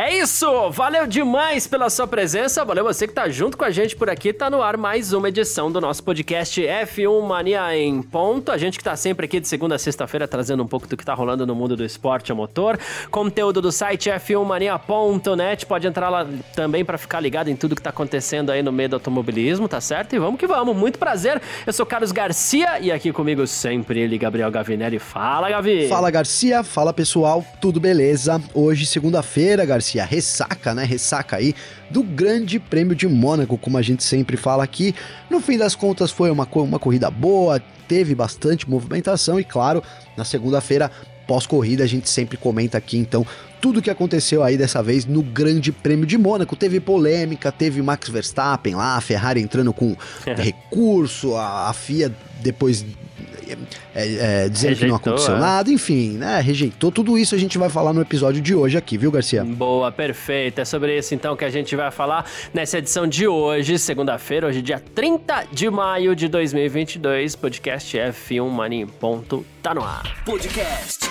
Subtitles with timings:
[0.00, 0.70] É isso!
[0.70, 4.32] Valeu demais pela sua presença, valeu você que tá junto com a gente por aqui.
[4.32, 8.52] Tá no ar mais uma edição do nosso podcast F1 Mania em ponto.
[8.52, 11.04] A gente que tá sempre aqui de segunda a sexta-feira trazendo um pouco do que
[11.04, 12.78] tá rolando no mundo do esporte a motor.
[13.10, 15.66] Conteúdo do site f1mania.net.
[15.66, 18.90] Pode entrar lá também para ficar ligado em tudo que tá acontecendo aí no meio
[18.90, 20.14] do automobilismo, tá certo?
[20.14, 20.76] E vamos que vamos.
[20.76, 21.42] Muito prazer.
[21.66, 25.00] Eu sou Carlos Garcia e aqui comigo sempre ele, Gabriel Gavinelli.
[25.00, 25.88] Fala, Gavi!
[25.88, 26.62] Fala, Garcia.
[26.62, 27.44] Fala, pessoal.
[27.60, 28.40] Tudo beleza?
[28.54, 30.84] Hoje, segunda-feira, Garcia a ressaca, né?
[30.84, 31.54] Ressaca aí
[31.88, 34.94] do Grande Prêmio de Mônaco, como a gente sempre fala aqui.
[35.30, 39.82] No fim das contas, foi uma, uma corrida boa, teve bastante movimentação e, claro,
[40.16, 40.90] na segunda-feira,
[41.26, 43.26] pós-corrida, a gente sempre comenta aqui, então,
[43.60, 46.56] tudo que aconteceu aí dessa vez no Grande Prêmio de Mônaco.
[46.56, 49.96] Teve polêmica, teve Max Verstappen lá, a Ferrari entrando com
[50.36, 52.84] recurso, a, a FIA depois
[53.94, 55.38] é, é, dizendo rejeitou, que não aconteceu é.
[55.38, 56.40] nada, enfim, né?
[56.40, 56.90] Rejeitou.
[56.90, 59.44] Tudo isso a gente vai falar no episódio de hoje aqui, viu, Garcia?
[59.44, 60.60] Boa, perfeito.
[60.60, 64.62] É sobre isso então que a gente vai falar nessa edição de hoje, segunda-feira, hoje,
[64.62, 67.36] dia 30 de maio de 2022.
[67.36, 70.22] Podcast F1 Mania em ponto tá no ar.
[70.24, 71.10] Podcast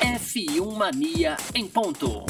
[0.00, 2.24] F1 Mania em ponto.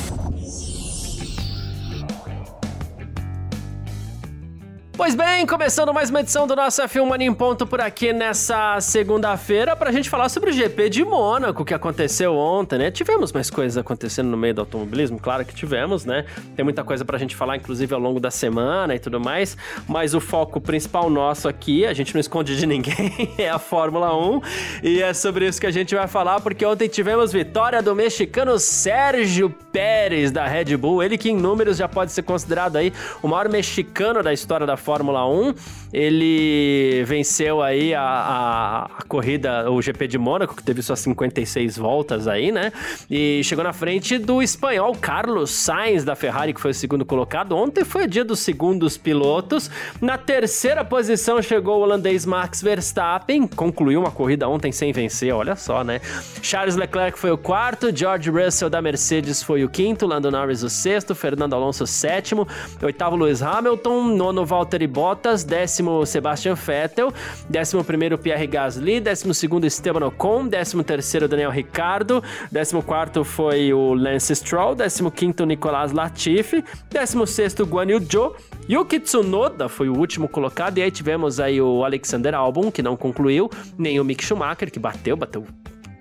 [4.95, 8.79] Pois bem, começando mais uma edição do nosso F1 Mania em Ponto por aqui nessa
[8.79, 12.91] segunda-feira pra gente falar sobre o GP de Mônaco que aconteceu ontem, né?
[12.91, 16.27] Tivemos mais coisas acontecendo no meio do automobilismo, claro que tivemos, né?
[16.55, 19.57] Tem muita coisa pra gente falar, inclusive ao longo da semana e tudo mais,
[19.89, 24.15] mas o foco principal nosso aqui, a gente não esconde de ninguém, é a Fórmula
[24.15, 24.41] 1
[24.83, 28.59] e é sobre isso que a gente vai falar porque ontem tivemos vitória do mexicano
[28.59, 33.29] Sérgio Pérez da Red Bull, ele que em números já pode ser considerado aí o
[33.29, 35.55] maior mexicano da história da Fórmula Fórmula 1.
[35.93, 41.77] Ele venceu aí a, a, a, corrida, o GP de Mônaco, que teve suas 56
[41.77, 42.73] voltas aí, né?
[43.11, 47.55] E chegou na frente do espanhol Carlos Sainz da Ferrari, que foi o segundo colocado.
[47.55, 49.71] Ontem foi o dia dos segundos pilotos.
[50.01, 55.57] Na terceira posição chegou o holandês Max Verstappen, concluiu uma corrida ontem sem vencer, olha
[55.57, 56.01] só, né?
[56.41, 60.71] Charles Leclerc foi o quarto, George Russell da Mercedes foi o quinto, Lando Norris o
[60.71, 62.49] sexto, Fernando Alonso o sétimo,
[62.83, 67.13] oitavo Lewis Hamilton, nono Valtteri Bottas, décimo Sebastian Vettel,
[67.49, 73.73] décimo primeiro Pierre Gasly, décimo segundo Esteban Ocon, décimo terceiro Daniel Ricciardo, décimo quarto foi
[73.73, 78.37] o Lance Stroll, décimo quinto Nicolas Latifi, décimo sexto Guan Yu Zhou,
[78.69, 82.97] Yuki Tsunoda foi o último colocado, e aí tivemos aí o Alexander Albon, que não
[82.97, 85.45] concluiu, nem o Mick Schumacher, que bateu, bateu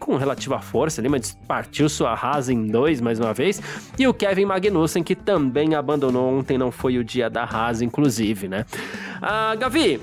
[0.01, 3.61] com relativa força ali, mas partiu sua Haas em dois mais uma vez.
[3.97, 8.47] E o Kevin Magnussen, que também abandonou ontem, não foi o dia da Haas, inclusive,
[8.47, 8.65] né?
[9.21, 10.01] Ah, Gavi,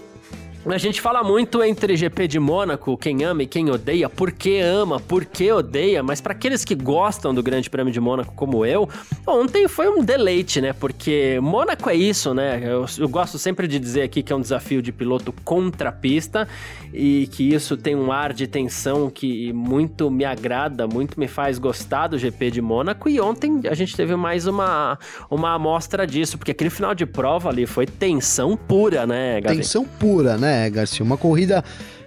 [0.74, 4.60] a gente fala muito entre GP de Mônaco, quem ama e quem odeia, por que
[4.60, 8.66] ama, por que odeia, mas para aqueles que gostam do Grande Prêmio de Mônaco como
[8.66, 8.88] eu,
[9.26, 10.72] ontem foi um deleite, né?
[10.72, 12.60] Porque Mônaco é isso, né?
[12.62, 16.46] Eu, eu gosto sempre de dizer aqui que é um desafio de piloto contra pista
[16.92, 21.58] e que isso tem um ar de tensão que muito me agrada, muito me faz
[21.58, 23.08] gostar do GP de Mônaco.
[23.08, 24.98] E ontem a gente teve mais uma,
[25.30, 29.56] uma amostra disso, porque aquele final de prova ali foi tensão pura, né, Gabi?
[29.56, 30.57] Tensão pura, né?
[30.70, 31.04] Garcia?
[31.04, 31.62] Uma corrida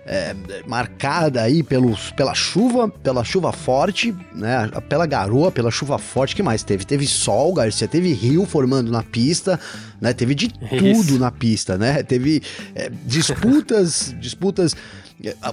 [0.05, 0.35] é,
[0.65, 4.69] marcada aí pelos, pela chuva, pela chuva forte, né?
[4.89, 6.35] Pela garoa, pela chuva forte.
[6.35, 6.85] que mais teve?
[6.85, 9.59] Teve sol, Garcia, teve rio formando na pista,
[9.99, 10.11] né?
[10.13, 11.03] Teve de Isso.
[11.05, 12.01] tudo na pista, né?
[12.03, 12.41] Teve
[12.73, 14.75] é, disputas, disputas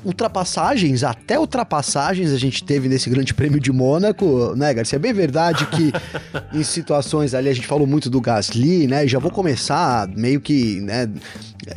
[0.04, 4.96] ultrapassagens, até ultrapassagens a gente teve nesse Grande Prêmio de Mônaco, né, Garcia?
[4.96, 5.92] É bem verdade que
[6.56, 9.04] em situações ali a gente falou muito do Gasly, né?
[9.04, 11.08] E já vou começar meio que, né,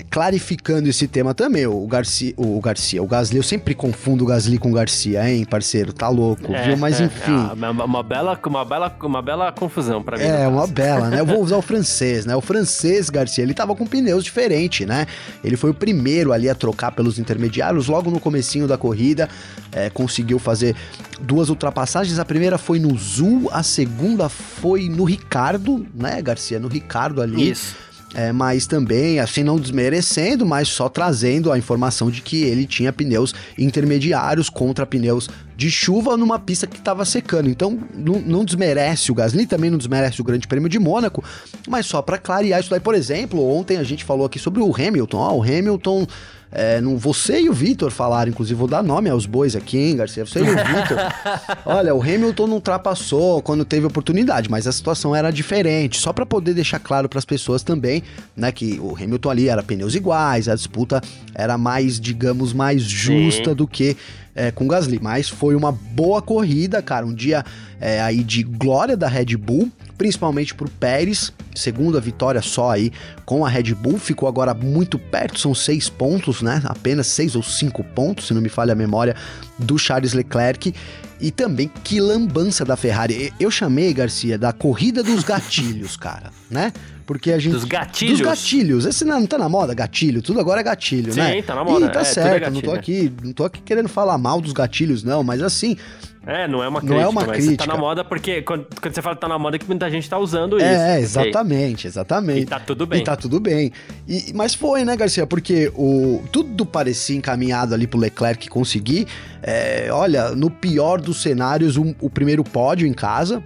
[0.09, 1.67] clarificando esse tema também.
[1.67, 5.43] O Garcia, o Garcia, o Gasly, eu sempre confundo o Gasly com o Garcia, hein,
[5.43, 5.91] parceiro?
[5.91, 6.77] Tá louco, é, viu?
[6.77, 7.49] Mas é, enfim.
[7.51, 10.23] É, uma, uma, bela, uma, bela, uma bela confusão para mim.
[10.23, 11.19] É, uma bela, né?
[11.19, 12.35] Eu vou usar o francês, né?
[12.35, 15.05] O francês, Garcia, ele tava com pneus diferentes, né?
[15.43, 19.29] Ele foi o primeiro ali a trocar pelos intermediários logo no comecinho da corrida,
[19.71, 20.75] é, conseguiu fazer
[21.19, 22.19] duas ultrapassagens.
[22.19, 26.59] A primeira foi no Zul, a segunda foi no Ricardo, né, Garcia?
[26.59, 27.51] No Ricardo ali.
[27.51, 27.75] Isso.
[28.13, 32.91] É, mas também, assim, não desmerecendo, mas só trazendo a informação de que ele tinha
[32.91, 37.49] pneus intermediários contra pneus de chuva numa pista que estava secando.
[37.49, 41.23] Então, não, não, desmerece o Gasly, também não desmerece o Grande Prêmio de Mônaco,
[41.69, 42.81] mas só para clarear isso daí.
[42.81, 45.17] Por exemplo, ontem a gente falou aqui sobre o Hamilton.
[45.17, 46.05] Ó, o Hamilton
[46.51, 49.95] É, não, você e o Vitor falaram, inclusive, vou dar nome aos bois aqui, hein,
[49.95, 50.25] Garcia?
[50.25, 50.97] Você e o Vitor.
[51.65, 55.97] Olha, o Hamilton não ultrapassou quando teve oportunidade, mas a situação era diferente.
[55.97, 58.03] Só para poder deixar claro para as pessoas também,
[58.35, 61.01] né, que o Hamilton ali era pneus iguais, a disputa
[61.33, 63.55] era mais, digamos, mais justa Sim.
[63.55, 63.95] do que
[64.35, 64.99] é, com Gasly.
[65.01, 67.05] Mas foi uma boa corrida, cara.
[67.05, 67.43] Um dia
[67.79, 71.33] é, aí de glória da Red Bull, principalmente pro Pérez.
[71.55, 72.91] Segunda vitória só aí
[73.25, 73.97] com a Red Bull.
[73.97, 76.61] Ficou agora muito perto, são seis pontos, né?
[76.65, 79.15] Apenas seis ou cinco pontos, se não me falha a memória,
[79.57, 80.73] do Charles Leclerc.
[81.19, 83.31] E também que lambança da Ferrari.
[83.39, 86.73] Eu chamei, Garcia, da corrida dos gatilhos, cara, né?
[87.05, 87.53] Porque a gente.
[87.53, 88.19] Dos gatilhos?
[88.19, 88.85] Dos gatilhos.
[88.85, 90.21] Esse não, não tá na moda, gatilho.
[90.21, 91.35] Tudo agora é gatilho, Sim, né?
[91.35, 91.85] Sim, tá na moda.
[91.85, 94.53] E tá é, certo, é não tô aqui, não tô aqui querendo falar mal dos
[94.53, 95.77] gatilhos, não, mas assim.
[96.25, 97.65] É, não é uma crítica, não é uma mas crítica.
[97.65, 99.89] tá na moda porque quando, quando, você fala que tá na moda é que muita
[99.89, 100.65] gente tá usando isso.
[100.65, 102.41] É, exatamente, exatamente.
[102.41, 103.01] E tá tudo bem.
[103.01, 103.71] E tá tudo bem.
[104.07, 105.25] E, mas foi, né, Garcia?
[105.25, 109.07] Porque o, tudo parecia encaminhado ali pro Leclerc conseguir.
[109.41, 113.43] É, olha, no pior dos cenários, um, o primeiro pódio em casa,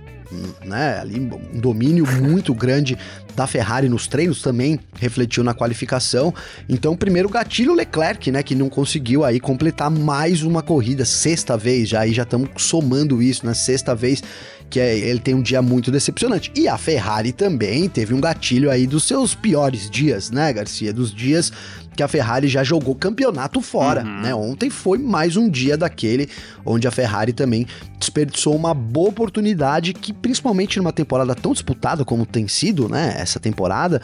[0.64, 2.98] né, ali um domínio muito grande
[3.36, 6.34] da Ferrari nos treinos também refletiu na qualificação.
[6.70, 11.90] Então, primeiro gatilho Leclerc, né, que não conseguiu aí completar mais uma corrida, sexta vez
[11.90, 14.24] já, já estamos somando isso, né, sexta vez
[14.70, 16.52] que é, ele tem um dia muito decepcionante.
[16.56, 20.92] E a Ferrari também teve um gatilho aí dos seus piores dias, né, Garcia?
[20.92, 21.52] Dos dias
[21.96, 24.22] que a Ferrari já jogou campeonato fora, uhum.
[24.22, 24.36] né?
[24.36, 26.30] Ontem foi mais um dia daquele
[26.66, 27.66] onde a Ferrari também
[28.00, 33.16] desperdiçou uma boa oportunidade que, principalmente numa temporada tão disputada como tem sido, né?
[33.18, 34.02] Essa temporada,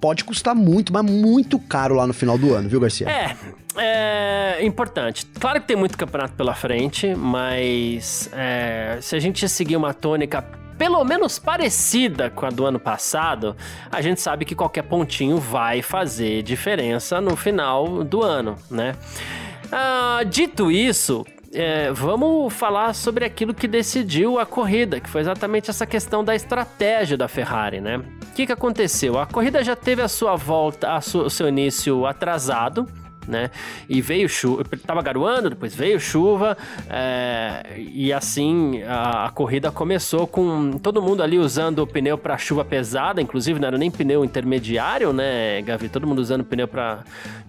[0.00, 3.08] pode custar muito, mas muito caro lá no final do ano, viu, Garcia?
[3.08, 3.36] É,
[3.76, 5.26] é importante.
[5.38, 10.44] Claro que tem muito campeonato pela frente, mas é, se a gente seguir uma tônica
[10.78, 13.56] pelo menos parecida com a do ano passado,
[13.90, 18.94] a gente sabe que qualquer pontinho vai fazer diferença no final do ano, né?
[19.72, 25.70] Ah, dito isso, é, vamos falar sobre aquilo que decidiu a corrida, que foi exatamente
[25.70, 27.96] essa questão da estratégia da Ferrari, né?
[27.98, 29.18] O que, que aconteceu?
[29.18, 32.86] A corrida já teve a sua volta, o seu início atrasado,
[33.26, 33.50] né?
[33.88, 36.56] E veio chuva, tava garoando, depois veio chuva,
[36.88, 42.36] é, e assim a, a, corrida começou com todo mundo ali usando o pneu para
[42.38, 45.88] chuva pesada, inclusive não era nem pneu intermediário, né, Gavi?
[45.88, 47.04] Todo mundo usando pneu para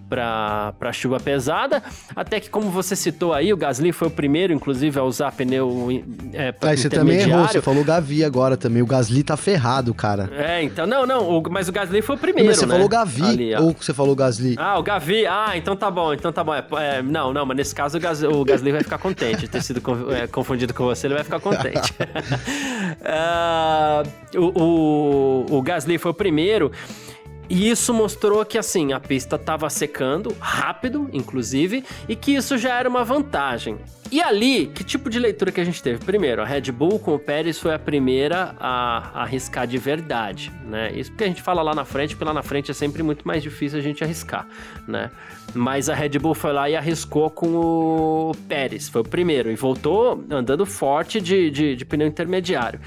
[0.08, 1.82] para chuva pesada,
[2.16, 6.02] até que como você citou aí, o Gasly foi o primeiro, inclusive, a usar pneu
[6.32, 10.30] é, ah, você também errou, você falou Gavi agora também, o Gasly tá ferrado, cara.
[10.32, 12.72] É, então, não, não, o, mas o Gasly foi o primeiro, Você né?
[12.72, 14.54] falou Gavi, Ali, ou você falou Gasly?
[14.56, 17.56] Ah, o Gavi, ah, então tá bom, então tá bom, é, é, não, não, mas
[17.56, 19.82] nesse caso o, Gas, o Gasly vai ficar contente de ter sido
[20.12, 21.94] é, confundido com você, ele vai ficar contente.
[23.02, 26.70] uh, o, o, o Gasly foi o primeiro,
[27.48, 32.78] e isso mostrou que assim, a pista estava secando rápido, inclusive, e que isso já
[32.78, 33.78] era uma vantagem.
[34.10, 36.02] E ali, que tipo de leitura que a gente teve?
[36.02, 40.92] Primeiro, a Red Bull com o Pérez foi a primeira a, arriscar de verdade, né?
[40.92, 43.26] Isso porque a gente fala lá na frente, porque lá na frente é sempre muito
[43.28, 44.46] mais difícil a gente arriscar,
[44.86, 45.10] né?
[45.54, 49.56] Mas a Red Bull foi lá e arriscou com o Pérez, foi o primeiro, e
[49.56, 52.80] voltou andando forte de, de, de pneu intermediário.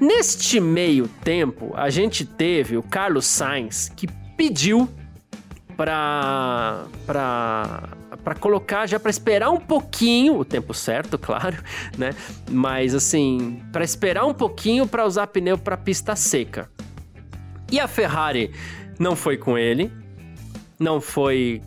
[0.00, 4.88] Neste meio tempo, a gente teve o Carlos Sainz que pediu
[5.76, 7.88] para para
[8.22, 11.62] para colocar já para esperar um pouquinho, o tempo certo, claro,
[11.98, 12.14] né?
[12.50, 16.70] Mas assim, para esperar um pouquinho para usar pneu para pista seca.
[17.70, 18.52] E a Ferrari
[18.98, 19.92] não foi com ele,
[20.78, 21.60] não foi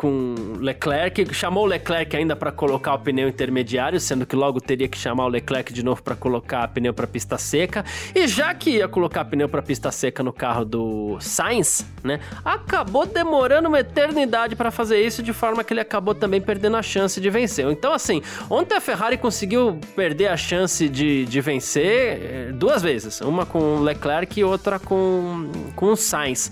[0.00, 4.88] com Leclerc, chamou o Leclerc ainda para colocar o pneu intermediário, sendo que logo teria
[4.88, 7.84] que chamar o Leclerc de novo para colocar pneu para pista seca.
[8.14, 13.04] E já que ia colocar pneu para pista seca no carro do Sainz, né, acabou
[13.04, 17.20] demorando uma eternidade para fazer isso, de forma que ele acabou também perdendo a chance
[17.20, 17.66] de vencer.
[17.70, 23.20] Então, assim, ontem a Ferrari conseguiu perder a chance de, de vencer eh, duas vezes,
[23.20, 26.50] uma com o Leclerc e outra com, com o Sainz.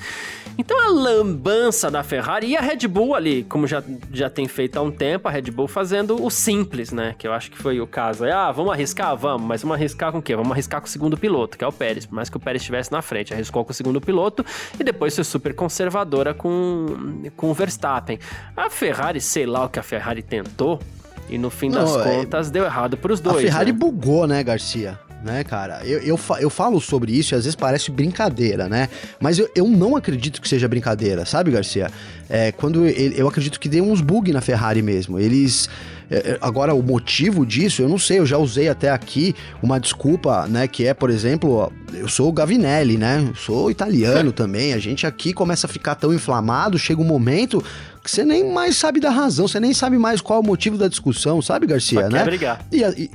[0.59, 3.81] Então a lambança da Ferrari e a Red Bull ali, como já,
[4.13, 7.15] já tem feito há um tempo, a Red Bull fazendo o simples, né?
[7.17, 8.25] Que eu acho que foi o caso.
[8.25, 9.17] É, ah, vamos arriscar?
[9.17, 10.35] Vamos, mas vamos arriscar com o quê?
[10.35, 12.07] Vamos arriscar com o segundo piloto, que é o Pérez.
[12.07, 14.45] Por mais que o Pérez estivesse na frente, arriscou com o segundo piloto
[14.79, 18.19] e depois foi super conservadora com, com o Verstappen.
[18.57, 20.81] A Ferrari, sei lá o que a Ferrari tentou,
[21.29, 22.17] e no fim Não, das é...
[22.17, 23.37] contas deu errado para os dois.
[23.37, 23.79] A Ferrari né?
[23.79, 24.99] bugou, né, Garcia?
[25.29, 25.81] Né, cara?
[25.85, 28.89] Eu, eu, eu falo sobre isso e às vezes parece brincadeira, né?
[29.21, 31.91] Mas eu, eu não acredito que seja brincadeira, sabe, Garcia?
[32.29, 35.19] É, quando eu, eu acredito que deu uns bugs na Ferrari mesmo.
[35.19, 35.69] Eles.
[36.11, 39.79] É, é, agora, o motivo disso, eu não sei, eu já usei até aqui uma
[39.79, 40.67] desculpa, né?
[40.67, 43.25] Que é, por exemplo, eu sou o Gavinelli, né?
[43.29, 44.73] Eu sou italiano também.
[44.73, 47.63] A gente aqui começa a ficar tão inflamado, chega um momento
[48.03, 50.79] que você nem mais sabe da razão, você nem sabe mais qual é o motivo
[50.79, 52.25] da discussão, sabe, Garcia, Só né?
[52.25, 52.65] Brigar.
[52.73, 53.11] E, e,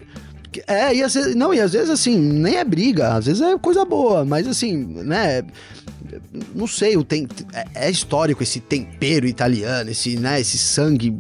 [0.68, 3.58] é, e às vezes, não, e às vezes assim, nem é briga, às vezes é
[3.58, 5.44] coisa boa, mas assim, né,
[6.54, 11.18] não sei, o tem, é, é histórico esse tempero italiano, esse, né, esse sangue.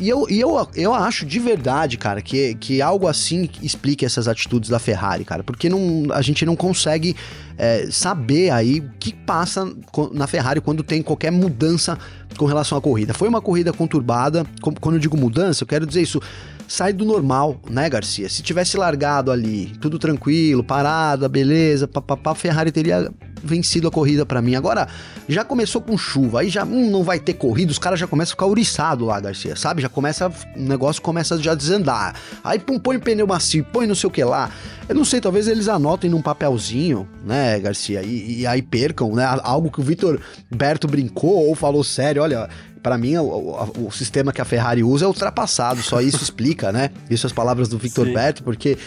[0.00, 4.28] E eu, e eu, eu acho de verdade, cara, que, que algo assim explique essas
[4.28, 7.16] atitudes da Ferrari, cara, porque não, a gente não consegue
[7.56, 9.70] é, saber aí o que passa
[10.12, 11.98] na Ferrari quando tem qualquer mudança
[12.36, 13.14] com relação à corrida.
[13.14, 14.44] Foi uma corrida conturbada,
[14.80, 16.20] quando eu digo mudança, eu quero dizer isso
[16.68, 18.28] sai do normal, né, Garcia?
[18.28, 23.10] Se tivesse largado ali, tudo tranquilo, parada, beleza, papapá, Ferrari teria
[23.42, 24.54] vencido a corrida para mim.
[24.54, 24.88] Agora,
[25.28, 28.32] já começou com chuva, aí já hum, não vai ter corrida, os caras já começam
[28.32, 29.82] a ficar ouriçados lá, Garcia, sabe?
[29.82, 32.14] Já começa, o negócio começa já a desandar.
[32.42, 34.50] Aí pum, põe pneu macio, põe não sei o que lá.
[34.88, 39.24] Eu não sei, talvez eles anotem num papelzinho, né, Garcia, e, e aí percam, né?
[39.42, 40.20] Algo que o Vitor
[40.50, 42.48] Berto brincou ou falou sério, olha,
[42.86, 46.70] para mim, o, o, o, sistema que a Ferrari usa é ultrapassado, só isso explica,
[46.70, 46.90] né?
[47.10, 48.78] Isso as palavras do Victor Berto, porque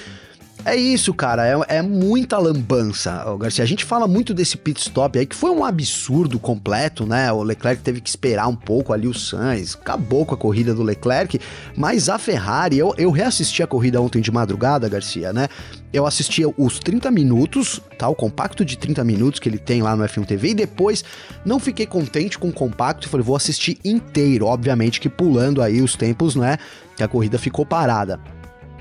[0.66, 1.48] é isso, cara.
[1.48, 3.64] É, é, muita lambança, Garcia.
[3.64, 7.32] A gente fala muito desse pit stop aí, que foi um absurdo completo, né?
[7.32, 10.84] O Leclerc teve que esperar um pouco ali o Sainz, acabou com a corrida do
[10.84, 11.40] Leclerc,
[11.76, 15.48] mas a Ferrari, eu, eu reassisti a corrida ontem de madrugada, Garcia, né?
[15.92, 18.08] Eu assisti os 30 minutos, tá?
[18.08, 21.04] O compacto de 30 minutos que ele tem lá no F1 TV, e depois
[21.46, 25.82] não fiquei contente com o compacto e falei, vou assistir inteiro, obviamente que pulando aí
[25.82, 26.58] os tempos, né?
[26.96, 28.20] Que a corrida ficou parada.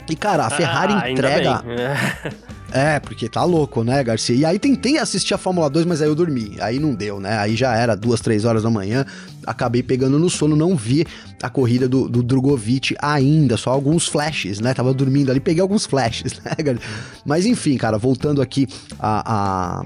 [0.09, 1.63] E, cara, a Ferrari ah, entrega.
[2.71, 4.37] É, porque tá louco, né, Garcia?
[4.37, 6.57] E aí tentei assistir a Fórmula 2, mas aí eu dormi.
[6.61, 7.39] Aí não deu, né?
[7.39, 9.07] Aí já era duas, três horas da manhã.
[9.47, 11.07] Acabei pegando no sono, não vi
[11.43, 14.75] a corrida do, do Drogovic ainda, só alguns flashes, né?
[14.75, 16.87] Tava dormindo ali, peguei alguns flashes, né, Garcia?
[17.25, 18.69] Mas enfim, cara, voltando aqui
[19.01, 19.85] a, a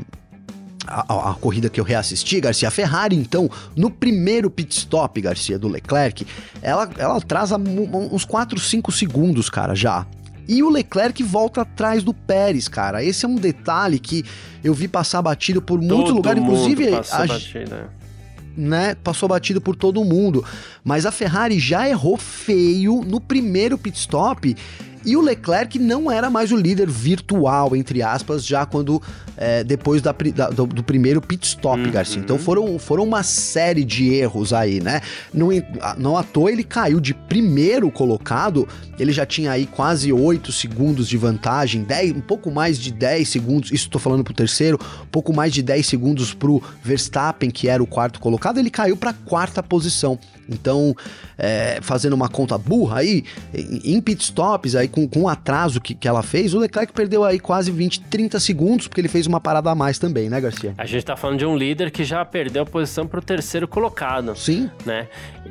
[0.86, 5.58] a, a, corrida que eu reassisti, Garcia, a Ferrari, então, no primeiro pit stop, Garcia,
[5.58, 6.26] do Leclerc,
[6.60, 10.06] ela, ela atrasa uns 4, 5 segundos, cara, já.
[10.48, 13.02] E o Leclerc volta atrás do Pérez, cara.
[13.02, 14.24] Esse é um detalhe que
[14.62, 16.90] eu vi passar batido por todo muito lugar, inclusive.
[16.90, 17.86] Passou a, batido, é.
[18.56, 20.44] né, passou batido por todo mundo.
[20.82, 24.56] Mas a Ferrari já errou feio no primeiro pit stop
[25.04, 29.02] e o Leclerc não era mais o líder virtual, entre aspas, já quando
[29.36, 31.90] é, depois da, da, do, do, primeiro pit stop, uhum.
[31.90, 32.20] Garcia.
[32.20, 35.00] Então foram, foram uma série de erros aí, né?
[35.32, 35.48] Não,
[35.96, 38.68] não à toa ele caiu de primeiro colocado,
[38.98, 43.28] ele já tinha aí quase 8 segundos de vantagem, 10, um pouco mais de 10
[43.28, 47.68] segundos, isso tô falando pro terceiro, um pouco mais de 10 segundos pro Verstappen, que
[47.68, 50.18] era o quarto colocado, ele caiu para quarta posição.
[50.48, 50.94] Então,
[51.38, 55.94] é, fazendo uma conta burra aí, em pit stops, aí com, com o atraso que,
[55.94, 59.40] que ela fez, o Leclerc perdeu aí quase 20, 30 segundos, porque ele fez uma
[59.40, 60.74] parada a mais também, né, Garcia?
[60.76, 64.36] A gente tá falando de um líder que já perdeu a posição pro terceiro colocado.
[64.36, 64.70] Sim.
[64.84, 65.08] Né?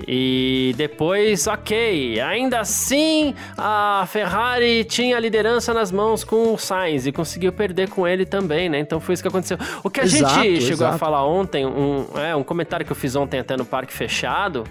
[0.08, 7.06] E depois, ok, ainda assim a Ferrari tinha a liderança nas mãos com o Sainz
[7.06, 8.80] e conseguiu perder com ele também, né?
[8.80, 9.58] Então foi isso que aconteceu.
[9.84, 10.96] O que a exato, gente chegou exato.
[10.96, 14.64] a falar ontem, um, é, um comentário que eu fiz ontem até no Parque Fechado,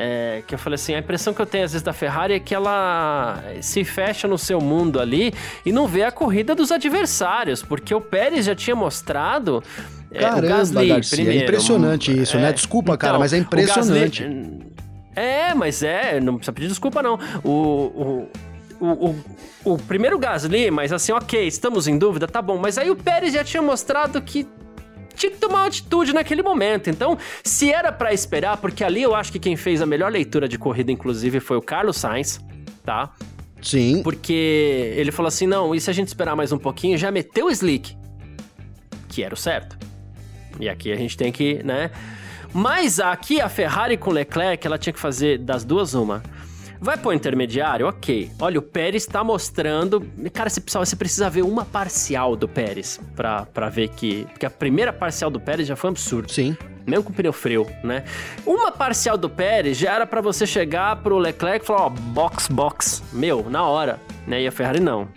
[0.00, 2.38] é, que eu falei assim, a impressão que eu tenho às vezes da Ferrari é
[2.38, 5.34] que ela se fecha no seu mundo ali
[5.66, 9.60] e não vê a corrida dos adversários, porque o Pérez já tinha mostrado
[10.08, 12.42] é, Caramba, Gasly, Garcia, é primeiro, é impressionante isso, né?
[12.44, 12.52] é, né?
[12.52, 14.22] Desculpa, então, cara, mas é impressionante.
[14.22, 14.68] Gasly,
[15.16, 17.18] é, mas é, não precisa pedir desculpa não.
[17.42, 18.30] O, o,
[18.80, 19.24] o, o,
[19.64, 22.56] o primeiro Gasly, mas assim, ok, estamos em dúvida, tá bom.
[22.56, 24.46] Mas aí o Pérez já tinha mostrado que
[25.18, 26.88] tinha que tomar uma atitude naquele momento.
[26.88, 30.48] Então, se era para esperar, porque ali eu acho que quem fez a melhor leitura
[30.48, 32.40] de corrida, inclusive, foi o Carlos Sainz,
[32.84, 33.12] tá?
[33.60, 34.02] Sim.
[34.02, 37.46] Porque ele falou assim: não, e se a gente esperar mais um pouquinho, já meteu
[37.46, 37.96] o slick,
[39.08, 39.78] que era o certo.
[40.60, 41.90] E aqui a gente tem que, né?
[42.52, 46.22] Mas aqui a Ferrari com Leclerc, ela tinha que fazer das duas uma.
[46.80, 47.86] Vai pro intermediário?
[47.86, 48.30] Ok.
[48.40, 50.06] Olha, o Pérez tá mostrando.
[50.32, 54.24] Cara, você precisa, você precisa ver uma parcial do Pérez pra, pra ver que.
[54.30, 56.30] Porque a primeira parcial do Pérez já foi um absurdo.
[56.30, 56.56] Sim.
[56.86, 58.04] Mesmo com o pneu freio, né?
[58.46, 62.48] Uma parcial do Pérez já era para você chegar pro Leclerc e falar: ó, box,
[62.48, 63.02] box.
[63.12, 63.98] Meu, na hora.
[64.26, 64.42] Né?
[64.42, 65.08] E a Ferrari não.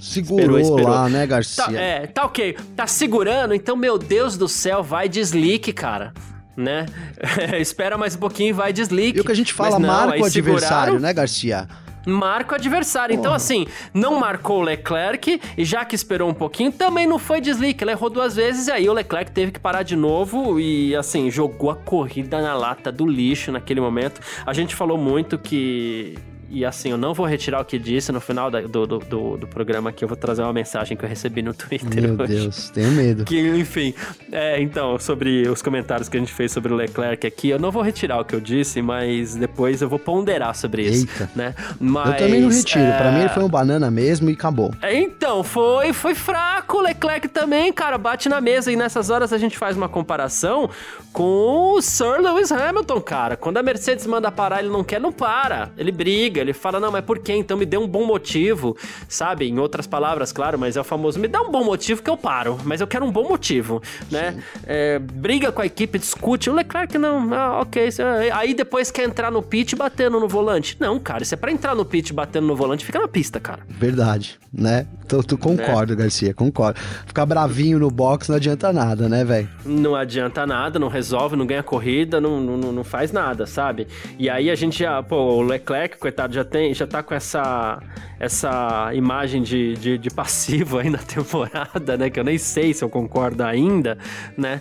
[0.00, 0.90] Segurou esperou, esperou.
[0.90, 1.64] lá, né, Garcia?
[1.64, 2.56] Tá, é, tá ok.
[2.74, 6.12] Tá segurando, então, meu Deus do céu, vai de slick, cara
[6.58, 6.86] né?
[7.58, 9.18] Espera mais um pouquinho e vai desligue.
[9.18, 11.68] E o que a gente fala, não, marca o adversário, né, Garcia?
[12.06, 13.14] marca o adversário.
[13.14, 17.40] Então, assim, não marcou o Leclerc e já que esperou um pouquinho, também não foi
[17.40, 17.84] deslique.
[17.84, 21.30] Ele errou duas vezes e aí o Leclerc teve que parar de novo e, assim,
[21.30, 24.20] jogou a corrida na lata do lixo naquele momento.
[24.46, 26.16] A gente falou muito que
[26.50, 29.36] e assim, eu não vou retirar o que disse no final da, do, do, do,
[29.36, 32.34] do, programa aqui, eu vou trazer uma mensagem que eu recebi no Twitter Meu hoje.
[32.34, 33.24] Deus, tenho medo.
[33.24, 33.94] Que, enfim,
[34.32, 37.70] é, então, sobre os comentários que a gente fez sobre o Leclerc aqui, eu não
[37.70, 41.30] vou retirar o que eu disse, mas depois eu vou ponderar sobre isso, Eita.
[41.36, 41.54] né?
[41.78, 42.96] Mas, eu também não retiro, é...
[42.96, 44.72] pra mim ele foi um banana mesmo e acabou.
[44.80, 49.32] É, então, foi, foi fraco o Leclerc também, cara, bate na mesa e nessas horas
[49.32, 50.70] a gente faz uma comparação
[51.12, 53.36] com o Sir Lewis Hamilton, cara.
[53.36, 55.70] Quando a Mercedes manda parar, ele não quer, não para.
[55.76, 57.34] Ele briga, ele fala, não, mas por quê?
[57.34, 58.76] Então me dê um bom motivo,
[59.08, 59.48] sabe?
[59.48, 62.16] Em outras palavras, claro, mas é o famoso, me dá um bom motivo que eu
[62.16, 64.42] paro, mas eu quero um bom motivo, né?
[64.66, 66.50] É, briga com a equipe, discute.
[66.50, 67.88] O Leclerc, não, ah, ok.
[68.32, 70.76] Aí depois quer entrar no pit batendo no volante.
[70.80, 73.60] Não, cara, isso é pra entrar no pit batendo no volante, fica na pista, cara.
[73.68, 74.86] Verdade, né?
[75.06, 75.96] Tu, tu concordo, é.
[75.96, 76.78] Garcia, concordo.
[77.06, 79.48] Ficar bravinho no box não adianta nada, né, velho?
[79.64, 83.86] Não adianta nada, não resolve, não ganha corrida, não, não, não faz nada, sabe?
[84.18, 87.80] E aí a gente já, pô, o Leclerc, coitado, já tem, já tá com essa
[88.20, 92.10] essa imagem de, de, de, passivo aí na temporada, né?
[92.10, 93.96] Que eu nem sei se eu concordo ainda,
[94.36, 94.60] né?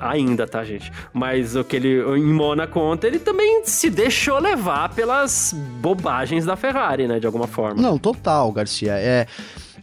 [0.00, 0.92] Ainda, tá, gente?
[1.12, 6.56] Mas o que ele, em Mônaco ontem, ele também se deixou levar pelas bobagens da
[6.56, 7.20] Ferrari, né?
[7.20, 7.80] De alguma forma.
[7.80, 8.94] Não, total, Garcia.
[8.94, 9.26] É.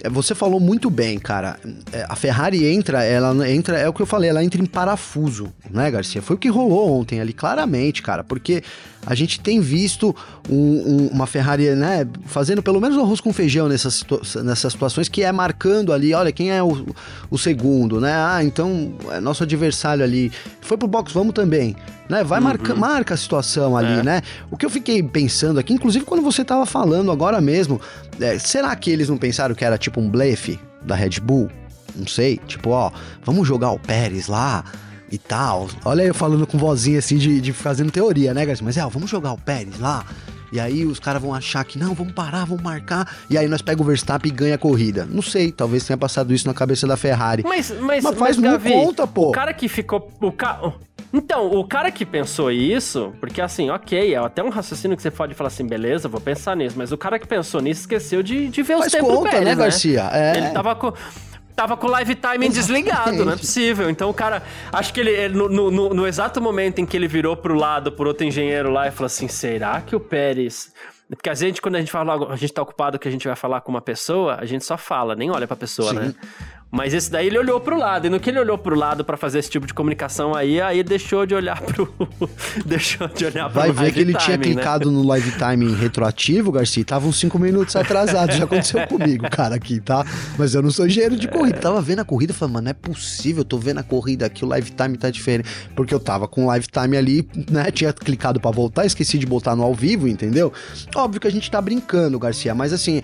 [0.06, 1.58] É, você falou muito bem, cara.
[1.92, 5.52] É, a Ferrari entra, ela entra, é o que eu falei, ela entra em parafuso,
[5.70, 6.22] né, Garcia?
[6.22, 8.64] Foi o que rolou ontem ali, claramente, cara, porque
[9.06, 10.16] a gente tem visto
[10.50, 14.04] um, um, uma Ferrari, né, fazendo pelo menos arroz com feijão nessas,
[14.44, 16.88] nessas situações, que é marcando ali, olha, quem é o,
[17.30, 18.14] o segundo, né?
[18.14, 20.32] Ah, então, é nosso adversário ali.
[20.62, 21.76] Foi pro box, vamos também.
[22.10, 22.24] Né?
[22.24, 22.46] Vai uhum.
[22.46, 24.04] marca, marca a situação ali, é.
[24.04, 24.22] né?
[24.52, 27.82] O que eu fiquei pensando aqui, inclusive quando você tava falando agora mesmo,
[28.20, 31.50] é, será que eles não pensaram que era tipo um blefe da Red Bull?
[31.96, 32.92] Não sei, tipo, ó,
[33.24, 34.66] vamos jogar o Pérez lá,
[35.12, 35.68] e tal.
[35.84, 38.66] Olha eu falando com vozinha assim de, de fazendo teoria, né, Garcia?
[38.66, 40.06] Mas é, ó, vamos jogar o Pérez lá.
[40.52, 43.14] E aí os caras vão achar que não, vamos parar, vamos marcar.
[43.30, 45.06] E aí nós pega o Verstappen e ganha a corrida.
[45.06, 47.44] Não sei, talvez tenha passado isso na cabeça da Ferrari.
[47.44, 49.30] Mas, mas, mas faz mas, Gavi, conta, pô.
[49.30, 50.10] O cara que ficou.
[50.22, 50.74] O ca...
[51.16, 55.10] Então, o cara que pensou isso, porque assim, ok, é até um raciocínio que você
[55.10, 58.50] pode falar assim, beleza, vou pensar nisso, mas o cara que pensou nisso esqueceu de,
[58.50, 60.10] de ver os tempos conta, Pérez, né, né, Garcia?
[60.12, 60.38] É.
[60.38, 60.92] Ele tava com
[61.56, 63.90] tava com o live timing desligado, não é possível.
[63.90, 67.38] Então o cara, acho que ele, no, no, no, exato momento em que ele virou
[67.38, 70.74] pro lado, por outro engenheiro lá, e falou assim: será que o Pérez.
[71.08, 73.38] Porque a gente, quando a gente fala, a gente tá ocupado que a gente vai
[73.38, 76.00] falar com uma pessoa, a gente só fala, nem olha pra pessoa, Sim.
[76.00, 76.16] né?
[76.72, 78.08] Mas esse daí ele olhou pro lado.
[78.08, 80.84] E no que ele olhou pro lado para fazer esse tipo de comunicação aí, aí
[80.84, 81.88] deixou de olhar pro.
[82.66, 84.44] deixou de olhar pro Vai ver que ele timing, tinha né?
[84.44, 86.84] clicado no live timing retroativo, Garcia.
[86.84, 88.34] Tava uns 5 minutos atrasado.
[88.34, 90.06] Já aconteceu comigo, cara, aqui, tá?
[90.38, 91.60] Mas eu não sou engenheiro de corrida.
[91.60, 93.42] Tava vendo a corrida falei, mano, não é possível.
[93.42, 95.48] Eu tô vendo a corrida aqui, o live time tá diferente.
[95.76, 97.72] Porque eu tava com o live time ali, né?
[97.72, 100.52] Tinha clicado para voltar, esqueci de botar no ao vivo, entendeu?
[100.94, 102.54] Óbvio que a gente tá brincando, Garcia.
[102.54, 103.02] Mas assim,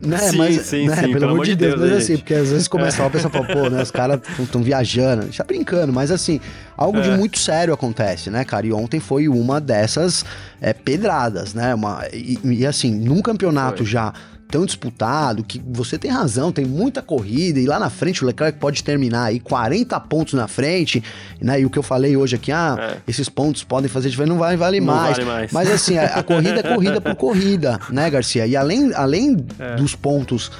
[0.00, 2.34] né, sim, mas, sim, né, sim, pelo, pelo amor de Deus, Deus mas assim, porque
[2.34, 6.40] às vezes começa a pensar, pô, né, os caras estão viajando, já brincando, mas assim,
[6.76, 7.02] algo é.
[7.02, 10.24] de muito sério acontece, né, cara, e ontem foi uma dessas
[10.60, 13.86] é, pedradas, né, uma, e, e assim, num campeonato foi.
[13.86, 14.12] já
[14.48, 18.58] tão disputado, que você tem razão, tem muita corrida, e lá na frente o Leclerc
[18.58, 21.02] pode terminar aí 40 pontos na frente,
[21.40, 21.60] né?
[21.60, 22.96] E o que eu falei hoje aqui, ah, é.
[23.08, 25.16] esses pontos podem fazer diferença, não vai vale, mais.
[25.16, 25.52] vale mais.
[25.52, 28.46] Mas assim, a, a corrida é corrida por corrida, né, Garcia?
[28.46, 29.76] E além, além é.
[29.76, 30.50] dos pontos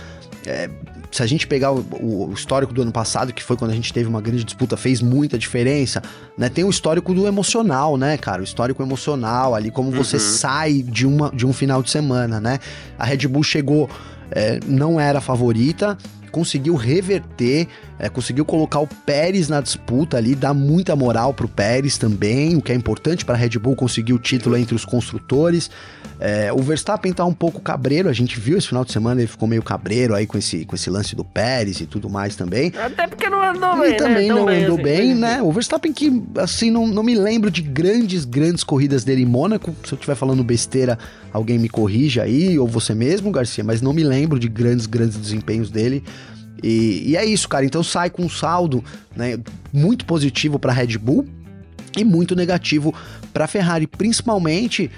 [0.47, 0.71] é,
[1.17, 1.79] se a gente pegar o,
[2.29, 5.01] o, histórico do ano passado, que foi quando a gente teve uma grande disputa, fez
[5.01, 6.03] muita diferença,
[6.37, 6.51] né?
[6.51, 8.43] Tem o histórico do emocional, né, cara?
[8.43, 9.97] O histórico emocional ali, como uhum.
[9.97, 12.59] você sai de, uma, de um final de semana, né?
[12.99, 13.89] A Red Bull chegou,
[14.31, 15.97] é, não era a favorita,
[16.31, 17.67] conseguiu reverter,
[17.99, 22.61] é, conseguiu colocar o Pérez na disputa ali, dar muita moral pro Pérez também, o
[22.61, 25.71] que é importante para a Red Bull conseguir o título entre os construtores.
[26.19, 29.29] É, o Verstappen tá um pouco cabreiro, a gente viu esse final de semana, ele
[29.29, 32.73] ficou meio cabreiro aí com esse, com esse lance do Pérez e tudo mais também.
[32.77, 34.35] Até porque não andou bem, E também né?
[34.35, 35.43] não bem, andou assim, bem, né?
[35.43, 39.75] O Verstappen que, assim, não, não me lembro de grandes, grandes corridas dele em Mônaco.
[39.85, 40.99] Se eu estiver falando besteira,
[41.33, 45.19] alguém me corrija aí, ou você mesmo, Garcia, mas não me lembro de grandes, grandes
[45.19, 46.03] desempenhos dele.
[46.63, 47.65] E, e é isso, cara.
[47.67, 48.83] Então sai com um saldo
[49.15, 49.39] né,
[49.73, 51.27] muito positivo para Red Bull
[51.97, 52.95] e muito negativo
[53.33, 54.91] para Ferrari, principalmente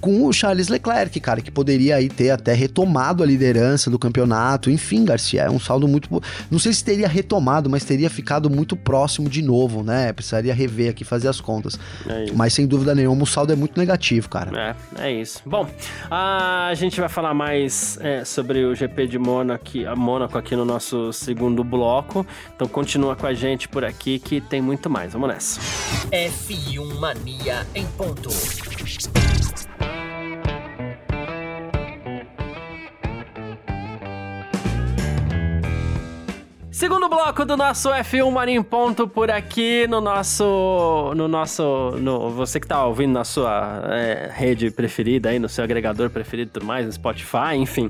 [0.00, 4.70] com o Charles Leclerc, cara, que poderia aí ter até retomado a liderança do campeonato.
[4.70, 6.08] Enfim, Garcia, é um saldo muito.
[6.50, 10.12] Não sei se teria retomado, mas teria ficado muito próximo de novo, né?
[10.12, 11.78] Precisaria rever aqui, fazer as contas.
[12.08, 14.76] É mas sem dúvida nenhuma, o saldo é muito negativo, cara.
[14.98, 15.42] É, é isso.
[15.44, 15.68] Bom,
[16.10, 20.64] a gente vai falar mais é, sobre o GP de Mônaco, a Mônaco aqui no
[20.64, 22.26] nosso segundo bloco.
[22.54, 25.12] Então continua com a gente por aqui que tem muito mais.
[25.12, 25.60] Vamos nessa.
[26.10, 28.28] F1 Mania em ponto.
[36.76, 41.10] Segundo bloco do nosso F1 Mania em Ponto por aqui no nosso.
[41.16, 41.92] No nosso.
[41.92, 46.50] No, você que tá ouvindo na sua é, rede preferida aí, no seu agregador preferido
[46.50, 47.88] e tudo mais, no Spotify, enfim.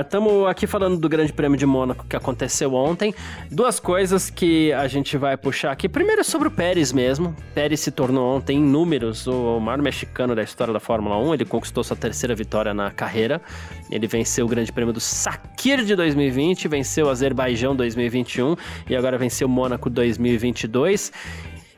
[0.00, 3.14] Estamos é, aqui falando do Grande Prêmio de Mônaco que aconteceu ontem.
[3.52, 5.88] Duas coisas que a gente vai puxar aqui.
[5.88, 7.36] Primeiro é sobre o Pérez mesmo.
[7.54, 11.34] Pérez se tornou ontem, em números, o maior mexicano da história da Fórmula 1.
[11.34, 13.40] Ele conquistou sua terceira vitória na carreira.
[13.88, 18.56] Ele venceu o Grande Prêmio do Sakir de 2020, venceu o Azerbaijão 2021
[18.88, 21.12] e agora venceu o Mônaco 2022.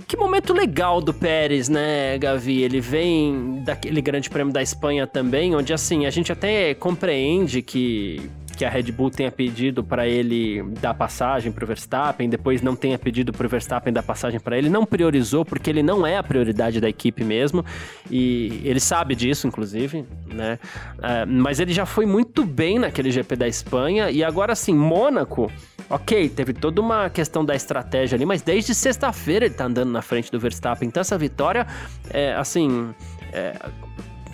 [0.07, 2.63] Que momento legal do Pérez, né, Gavi?
[2.63, 8.31] Ele vem daquele Grande Prêmio da Espanha também, onde assim a gente até compreende que
[8.59, 12.75] que a Red Bull tenha pedido para ele dar passagem para o Verstappen, depois não
[12.75, 16.17] tenha pedido para o Verstappen dar passagem para ele, não priorizou porque ele não é
[16.17, 17.65] a prioridade da equipe mesmo
[18.11, 20.59] e ele sabe disso, inclusive, né?
[20.97, 25.53] Uh, mas ele já foi muito bem naquele GP da Espanha e agora sim, Mônaco.
[25.91, 30.03] Ok, teve toda uma questão da estratégia ali, mas desde sexta-feira ele tá andando na
[30.03, 30.87] frente do Verstappen.
[30.87, 31.67] Então essa vitória,
[32.11, 32.95] é, assim,
[33.33, 33.55] é,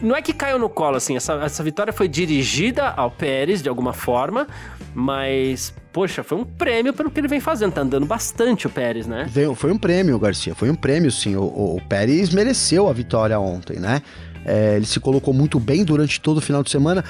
[0.01, 3.69] não é que caiu no colo, assim, essa, essa vitória foi dirigida ao Pérez de
[3.69, 4.49] alguma forma,
[4.93, 7.73] mas, poxa, foi um prêmio pelo que ele vem fazendo.
[7.73, 9.27] Tá andando bastante o Pérez, né?
[9.55, 11.37] Foi um prêmio, Garcia, foi um prêmio, sim.
[11.37, 14.03] O, o, o Pérez mereceu a vitória ontem, né?
[14.45, 17.05] É, ele se colocou muito bem durante todo o final de semana.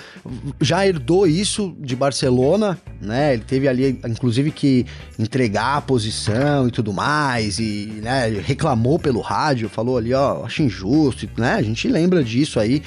[0.61, 3.35] Já herdou isso de Barcelona, né?
[3.35, 4.87] Ele teve ali, inclusive, que
[5.18, 7.59] entregar a posição e tudo mais.
[7.59, 11.55] E né, reclamou pelo rádio, falou ali, ó, acho injusto, né?
[11.55, 12.83] A gente lembra disso aí.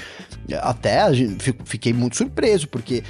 [0.61, 1.01] Até
[1.65, 3.03] fiquei muito surpreso, porque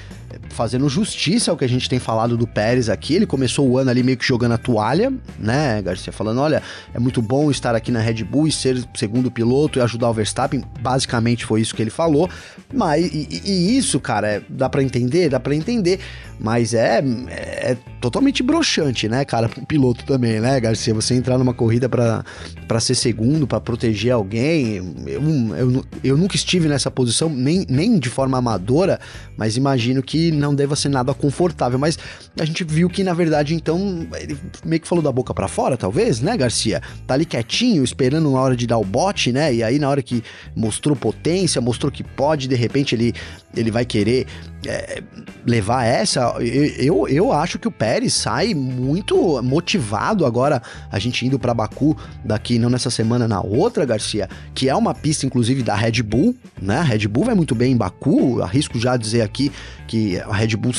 [0.50, 3.16] fazendo justiça ao que a gente tem falado do Pérez aqui.
[3.16, 6.12] Ele começou o ano ali meio que jogando a toalha, né, Garcia?
[6.14, 6.62] Falando: olha,
[6.94, 10.14] é muito bom estar aqui na Red Bull e ser segundo piloto e ajudar o
[10.14, 10.64] Verstappen.
[10.80, 12.30] Basicamente foi isso que ele falou.
[12.74, 15.30] Mas, e, e isso, cara, é, dá para entender?
[15.30, 16.00] Dá para entender.
[16.40, 20.94] Mas é, é totalmente broxante, né, cara, pro piloto também, né, Garcia?
[20.94, 24.76] Você entrar numa corrida para ser segundo, para proteger alguém.
[25.08, 25.24] Eu,
[25.58, 29.00] eu, eu nunca estive nessa posição, nem, nem de forma amadora,
[29.36, 31.80] mas imagino que não deva ser nada confortável.
[31.80, 31.98] Mas
[32.40, 35.78] a gente viu que, na verdade, então, ele meio que falou da boca para fora,
[35.78, 36.82] talvez, né, Garcia?
[37.06, 39.54] Tá ali quietinho, esperando na hora de dar o bote, né?
[39.54, 40.24] E aí, na hora que
[40.56, 43.14] mostrou potência, mostrou que pode, de repente ele,
[43.56, 44.28] ele vai querer
[44.68, 45.02] é,
[45.46, 46.36] levar essa.
[46.40, 51.96] Eu, eu, acho que o Pérez sai muito motivado agora, a gente indo para Baku
[52.24, 56.36] daqui, não nessa semana, na outra, Garcia, que é uma pista, inclusive, da Red Bull,
[56.62, 56.80] né?
[56.80, 59.52] A Red Bull vai muito bem em Baku, arrisco já dizer aqui
[59.88, 60.74] que a Red Bull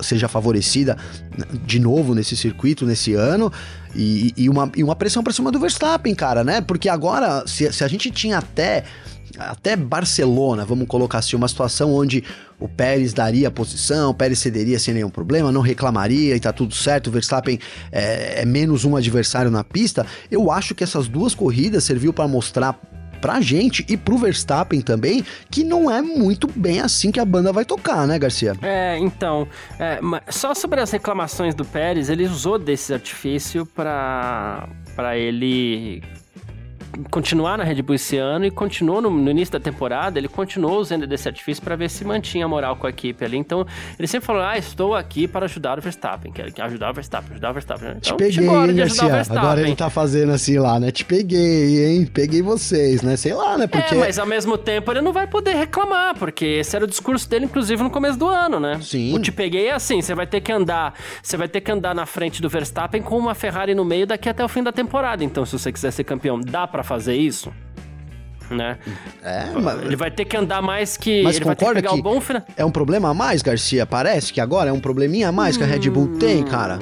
[0.00, 0.96] seja favorecida
[1.64, 3.52] de novo nesse circuito, nesse ano.
[3.94, 6.60] E, e uma, e uma pressão para cima do Verstappen, cara, né?
[6.60, 8.84] Porque agora, se, se a gente tinha até
[9.38, 12.24] até Barcelona, vamos colocar assim, uma situação onde
[12.58, 16.52] o Pérez daria a posição, o Pérez cederia sem nenhum problema, não reclamaria e tá
[16.52, 17.58] tudo certo, o Verstappen
[17.90, 20.06] é, é menos um adversário na pista.
[20.30, 22.78] Eu acho que essas duas corridas serviu para mostrar
[23.20, 27.52] pra gente e pro Verstappen também, que não é muito bem assim que a banda
[27.52, 28.54] vai tocar, né, Garcia?
[28.62, 29.46] É, então,
[29.78, 36.02] é, só sobre as reclamações do Pérez, ele usou desse artifício para para ele
[37.10, 40.78] continuar na Red Bull esse ano e continuou no, no início da temporada, ele continuou
[40.78, 43.36] usando desse artifício para ver se mantinha a moral com a equipe ali.
[43.36, 43.66] Então,
[43.98, 46.32] ele sempre falou: Ah, estou aqui para ajudar o Verstappen.
[46.32, 47.88] Quer, quer ajudar o Verstappen, ajudar o Verstappen.
[47.90, 49.22] Então, Te peguei, hein, Garcia?
[49.30, 50.90] Agora ele tá fazendo assim lá, né?
[50.90, 52.06] Te peguei, hein?
[52.06, 53.16] Peguei vocês, né?
[53.16, 53.66] Sei lá, né?
[53.66, 53.94] Porque...
[53.94, 57.28] É, mas ao mesmo tempo ele não vai poder reclamar, porque esse era o discurso
[57.28, 58.78] dele, inclusive, no começo do ano, né?
[58.82, 59.14] Sim.
[59.14, 61.94] O te peguei é assim: você vai ter que andar, você vai ter que andar
[61.94, 65.24] na frente do Verstappen com uma Ferrari no meio daqui até o fim da temporada.
[65.24, 67.52] Então, se você quiser ser campeão, dá para fazer isso?
[68.50, 68.78] Né?
[69.22, 69.80] É, mas...
[69.84, 71.22] Ele vai ter que andar mais que.
[71.22, 72.42] Mas ele concorda que, que bom final.
[72.56, 73.86] é um problema a mais, Garcia?
[73.86, 76.80] Parece que agora é um probleminha a mais que a Red Bull tem, cara.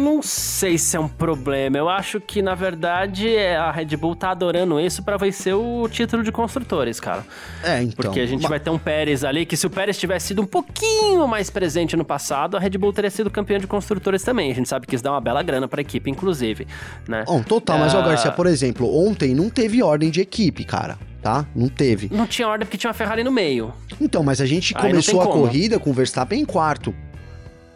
[0.00, 1.76] Não sei se é um problema.
[1.76, 5.86] Eu acho que, na verdade, é, a Red Bull tá adorando isso para vencer o
[5.88, 7.24] título de construtores, cara.
[7.62, 7.94] É, então.
[7.96, 10.46] Porque a gente vai ter um Pérez ali, que se o Pérez tivesse sido um
[10.46, 14.50] pouquinho mais presente no passado, a Red Bull teria sido campeão de construtores também.
[14.50, 16.66] A gente sabe que isso dá uma bela grana pra equipe, inclusive,
[17.06, 17.24] né?
[17.26, 21.46] Bom, total, mas, ó, Garcia, por exemplo, ontem não teve ordem de equipe, cara tá?
[21.54, 22.08] Não teve.
[22.10, 23.74] Não tinha ordem porque tinha uma Ferrari no meio.
[24.00, 26.94] Então, mas a gente Aí começou a corrida com o Verstappen em quarto.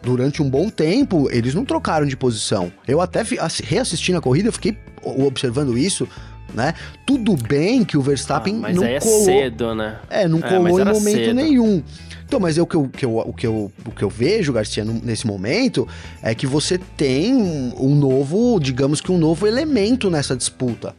[0.05, 2.71] Durante um bom tempo, eles não trocaram de posição.
[2.87, 3.23] Eu até
[3.63, 6.07] reassistindo a corrida, eu fiquei observando isso,
[6.53, 6.73] né?
[7.07, 9.23] Tudo bem que o Verstappen ah, mas não aí é colou.
[9.25, 9.97] cedo, né?
[10.09, 11.33] É, não É, colou em momento cedo.
[11.33, 11.81] nenhum.
[12.23, 14.53] Então, mas é o que eu, que eu- o, que eu, o que eu vejo,
[14.53, 15.87] Garcia, nesse momento,
[16.21, 20.95] é que você tem um, um novo, digamos que um novo elemento nessa disputa,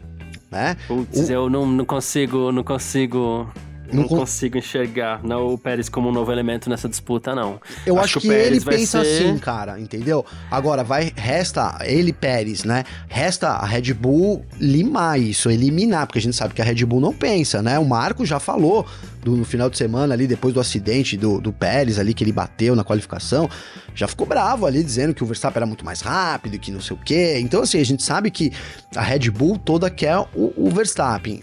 [0.50, 0.76] né?
[0.88, 3.48] Putz, O- eu não, não consigo, não consigo
[3.92, 7.60] não, não consigo enxergar não, o Pérez como um novo elemento nessa disputa, não.
[7.84, 9.24] Eu acho, acho que, que ele pensa ser...
[9.24, 10.24] assim, cara, entendeu?
[10.50, 12.84] Agora, vai, resta ele, Pérez, né?
[13.08, 17.00] Resta a Red Bull limar isso, eliminar, porque a gente sabe que a Red Bull
[17.00, 17.78] não pensa, né?
[17.78, 18.86] O Marco já falou
[19.26, 22.32] do, no final de semana ali, depois do acidente do, do Pérez ali, que ele
[22.32, 23.50] bateu na qualificação,
[23.94, 26.96] já ficou bravo ali, dizendo que o Verstappen era muito mais rápido, que não sei
[26.96, 27.38] o quê.
[27.40, 28.52] Então, assim, a gente sabe que
[28.94, 31.42] a Red Bull toda quer o, o Verstappen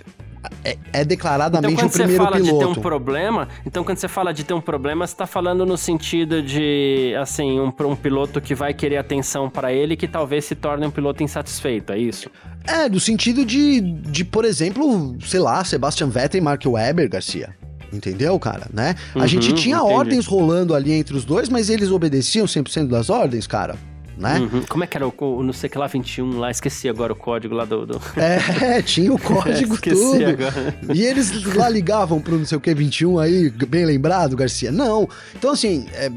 [0.64, 2.38] é, é declaradamente então, o primeiro piloto.
[2.40, 4.62] Então, quando você fala de ter um problema, então quando você fala de ter um
[4.62, 9.50] problema, você está falando no sentido de, assim, um, um piloto que vai querer atenção
[9.50, 12.30] para ele que talvez se torne um piloto insatisfeito, é isso?
[12.66, 17.56] É, do sentido de, de por exemplo, sei lá, Sebastian Vettel e Mark Webber, Garcia.
[17.92, 18.96] Entendeu, cara, né?
[19.16, 19.94] Uhum, a gente tinha entendi.
[19.94, 23.76] ordens rolando ali entre os dois, mas eles obedeciam 100% das ordens, cara
[24.24, 24.40] né?
[24.40, 24.64] Uhum.
[24.70, 27.16] Como é que era o, o, não sei que lá 21 lá, esqueci agora o
[27.16, 27.86] código lá do...
[27.86, 28.02] do...
[28.16, 30.26] É, tinha o código é, tudo.
[30.26, 30.78] Agora.
[30.94, 34.72] E eles lá ligavam pro não sei o que 21 aí, bem lembrado, Garcia?
[34.72, 35.10] Não.
[35.36, 36.10] Então assim, é,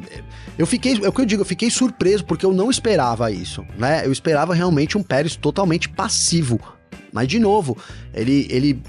[0.57, 3.67] eu fiquei, é o que eu digo, eu fiquei surpreso porque eu não esperava isso,
[3.77, 4.07] né?
[4.07, 6.61] Eu esperava realmente um Pérez totalmente passivo.
[7.13, 7.77] Mas de novo,
[8.15, 8.83] ele, ele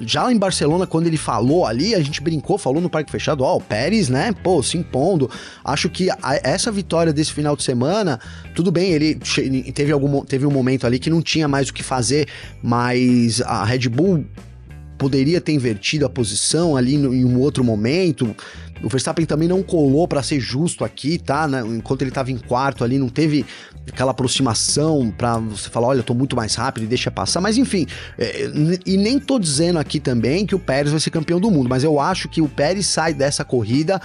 [0.00, 3.56] já em Barcelona, quando ele falou ali, a gente brincou, falou no Parque Fechado, ó,
[3.56, 5.30] o Pérez, né, pô, se impondo.
[5.64, 8.18] Acho que a, essa vitória desse final de semana,
[8.54, 9.14] tudo bem, ele
[9.74, 12.28] teve, algum, teve um momento ali que não tinha mais o que fazer,
[12.62, 14.24] mas a Red Bull
[14.96, 18.34] poderia ter invertido a posição ali no, em um outro momento.
[18.82, 21.46] O Verstappen também não colou para ser justo aqui, tá?
[21.48, 21.62] Né?
[21.66, 23.46] Enquanto ele tava em quarto ali, não teve
[23.90, 27.40] aquela aproximação para você falar, olha, eu tô muito mais rápido e deixa passar.
[27.40, 27.86] Mas enfim,
[28.18, 28.50] é,
[28.84, 31.84] e nem tô dizendo aqui também que o Pérez vai ser campeão do mundo, mas
[31.84, 34.00] eu acho que o Pérez sai dessa corrida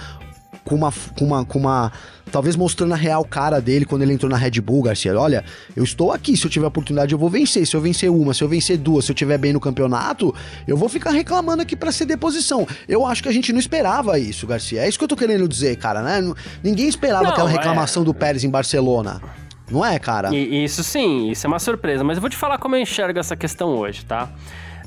[0.70, 1.92] com uma, com uma, com uma
[2.30, 5.18] talvez mostrando a real cara dele quando ele entrou na Red Bull, Garcia.
[5.18, 7.66] Olha, eu estou aqui, se eu tiver oportunidade eu vou vencer.
[7.66, 10.32] Se eu vencer uma, se eu vencer duas, se eu tiver bem no campeonato,
[10.68, 12.68] eu vou ficar reclamando aqui para ceder posição.
[12.88, 14.82] Eu acho que a gente não esperava isso, Garcia.
[14.82, 16.32] É isso que eu tô querendo dizer, cara, né?
[16.62, 17.52] Ninguém esperava não, aquela é.
[17.52, 18.06] reclamação é...
[18.06, 19.20] do Pérez em Barcelona.
[19.68, 20.32] Não é, cara?
[20.32, 22.04] E, isso sim, isso é uma surpresa.
[22.04, 24.28] Mas eu vou te falar como eu enxergo essa questão hoje, tá?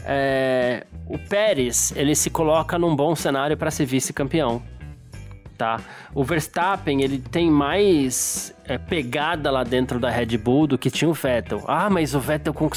[0.06, 4.62] É, o Pérez, ele se coloca num bom cenário para ser vice-campeão
[5.58, 5.80] tá?
[6.14, 11.10] O Verstappen, ele tem mais é, pegada lá dentro da Red Bull do que tinha
[11.10, 11.64] o Vettel.
[11.68, 12.70] Ah, mas o Vettel con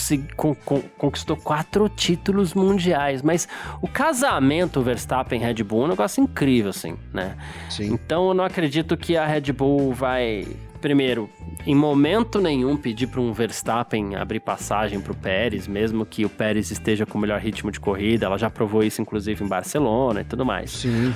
[0.96, 3.22] conquistou quatro títulos mundiais.
[3.22, 3.48] Mas
[3.80, 7.36] o casamento Verstappen-Red Bull é um negócio incrível, assim, né?
[7.68, 7.92] Sim.
[7.92, 10.46] Então eu não acredito que a Red Bull vai
[10.86, 11.28] primeiro,
[11.66, 16.28] em momento nenhum pedir para um Verstappen abrir passagem para o Pérez, mesmo que o
[16.28, 18.26] Pérez esteja com o melhor ritmo de corrida.
[18.26, 20.70] Ela já provou isso, inclusive, em Barcelona e tudo mais.
[20.70, 21.12] Sim.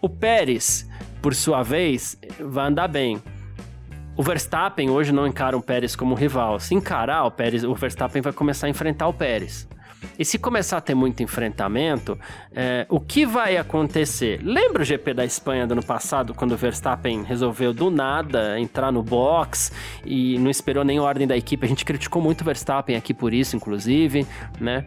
[0.00, 0.87] O Pérez,
[1.20, 3.22] por sua vez, vai andar bem.
[4.16, 6.58] O Verstappen hoje não encara o Pérez como rival.
[6.58, 9.68] Se encarar o Pérez, o Verstappen vai começar a enfrentar o Pérez.
[10.18, 12.18] E se começar a ter muito enfrentamento,
[12.52, 14.40] é, o que vai acontecer?
[14.42, 18.90] Lembra o GP da Espanha do ano passado, quando o Verstappen resolveu do nada entrar
[18.90, 19.72] no box
[20.04, 21.64] e não esperou nem ordem da equipe?
[21.64, 24.26] A gente criticou muito o Verstappen aqui por isso, inclusive,
[24.60, 24.84] né?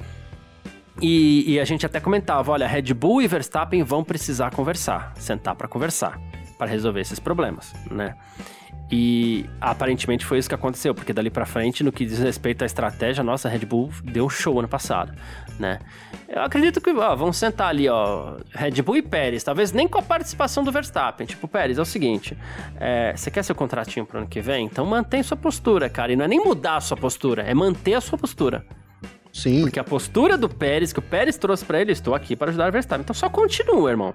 [1.00, 5.56] E, e, a gente até comentava, olha, Red Bull e Verstappen vão precisar conversar, sentar
[5.56, 6.20] para conversar,
[6.58, 8.16] para resolver esses problemas, né?
[8.92, 12.66] E aparentemente foi isso que aconteceu, porque dali para frente, no que diz respeito à
[12.66, 15.14] estratégia, nossa, Red Bull deu show ano passado,
[15.58, 15.80] né?
[16.28, 19.98] Eu acredito que, ó, vamos sentar ali, ó, Red Bull e Pérez, talvez nem com
[19.98, 21.26] a participação do Verstappen.
[21.26, 22.38] Tipo, Pérez, é o seguinte,
[22.78, 24.66] é, você quer seu contratinho pro ano que vem?
[24.66, 27.94] Então mantém sua postura, cara, e não é nem mudar a sua postura, é manter
[27.94, 28.66] a sua postura.
[29.34, 29.62] Sim.
[29.62, 32.70] Porque a postura do Pérez, que o Pérez trouxe para ele, estou aqui para ajudar
[32.70, 33.04] o Verstappen.
[33.04, 34.14] Então só continua, irmão.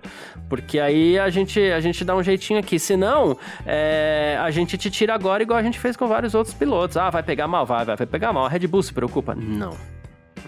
[0.49, 2.79] Porque aí a gente, a gente dá um jeitinho aqui.
[2.79, 6.97] Senão, é, a gente te tira agora igual a gente fez com vários outros pilotos.
[6.97, 7.65] Ah, vai pegar mal?
[7.65, 8.45] Vai, vai, vai pegar mal.
[8.45, 9.35] A Red Bull se preocupa?
[9.35, 9.77] Não.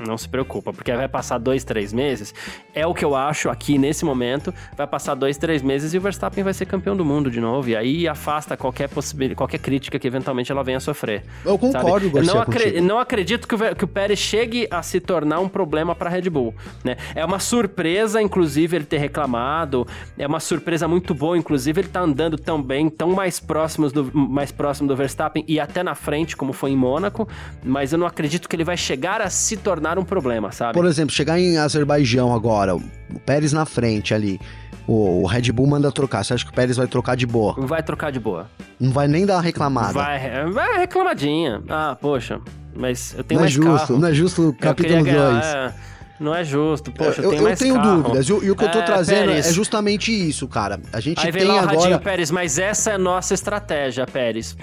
[0.06, 2.34] Não se preocupa, porque vai passar dois, três meses.
[2.74, 4.54] É o que eu acho aqui nesse momento.
[4.76, 7.68] Vai passar dois, três meses e o Verstappen vai ser campeão do mundo de novo.
[7.68, 11.24] E aí afasta qualquer possibilidade, qualquer crítica que eventualmente ela venha a sofrer.
[11.44, 15.00] Eu concordo, Garcia, não, acre não acredito que o, que o Pérez chegue a se
[15.00, 16.54] tornar um problema para a Red Bull.
[16.84, 16.96] Né?
[17.14, 19.86] É uma surpresa, inclusive, ele ter reclamado.
[20.16, 24.10] É uma surpresa muito boa, inclusive, ele tá andando tão bem, tão mais, próximos do,
[24.14, 27.28] mais próximo do Verstappen e até na frente, como foi em Mônaco.
[27.64, 30.74] Mas eu não acredito que ele vai chegar a se tornar tornar um problema, sabe?
[30.74, 32.82] Por exemplo, chegar em Azerbaijão agora, o
[33.24, 34.40] Pérez na frente ali.
[34.86, 36.24] O, Red Bull manda trocar.
[36.24, 37.54] Você acha que o Pérez vai trocar de boa?
[37.58, 38.50] Vai trocar de boa.
[38.80, 39.92] Não vai nem dar uma reclamada.
[39.92, 41.62] Vai, vai reclamadinha.
[41.68, 42.40] Ah, poxa,
[42.74, 44.00] mas eu tenho não é mais é justo, carro.
[44.00, 45.14] Não é justo o capítulo 2.
[45.14, 45.74] É,
[46.18, 48.02] não é justo, poxa, eu, eu tenho mais Eu tenho carro.
[48.02, 49.46] dúvidas, e, e, o que eu tô é, trazendo Pérez.
[49.46, 50.80] é justamente isso, cara.
[50.90, 51.76] A gente Aí tem vem lá agora...
[51.76, 54.56] Radinho, Pérez, mas essa é a nossa estratégia, Pérez.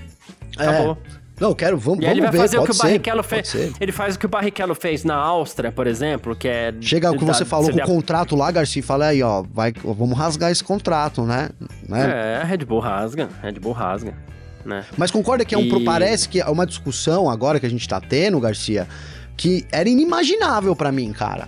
[0.57, 0.97] Acabou.
[1.21, 1.24] É.
[1.39, 3.23] Não, eu quero, vamos, e vamos ele vai ver, fazer o que o ser, Barrichello
[3.23, 3.75] pode fez.
[3.79, 6.73] Ele faz o que o Barrichello fez na Áustria, por exemplo, que é.
[6.79, 9.43] Chega o que da- você falou com o contrato lá, Garcia, e fala aí, ó,
[9.51, 11.49] vai, vamos rasgar esse contrato, né?
[11.89, 12.39] né?
[12.41, 13.27] É, Red Bull rasga.
[13.41, 14.13] Red Bull rasga.
[14.65, 14.83] Né?
[14.97, 17.87] Mas concorda que é um, E- parece que é uma discussão agora que a gente
[17.87, 18.87] tá tendo, Garcia,
[19.37, 21.47] que era inimaginável pra mim, cara.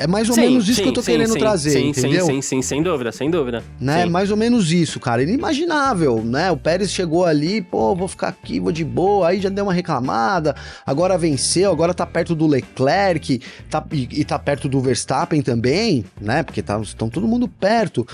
[0.00, 2.24] É mais ou Sim, menos isso sim, que eu tô sim, querendo trazer, sim, entendeu?
[2.24, 3.62] Sim, sim, sim, sem dúvida, sem dúvida.
[3.78, 4.06] Né?
[4.06, 5.22] Mais ou menos isso, cara.
[5.22, 6.50] Inimaginável, né?
[6.50, 9.74] O Pérez chegou ali, pô, vou ficar aqui, vou de boa, aí já deu uma
[9.74, 15.42] reclamada, agora venceu, agora tá perto do Leclerc, tá, e, e tá perto do Verstappen
[15.42, 16.42] também, né?
[16.42, 18.06] Porque tá, estão todo mundo perto.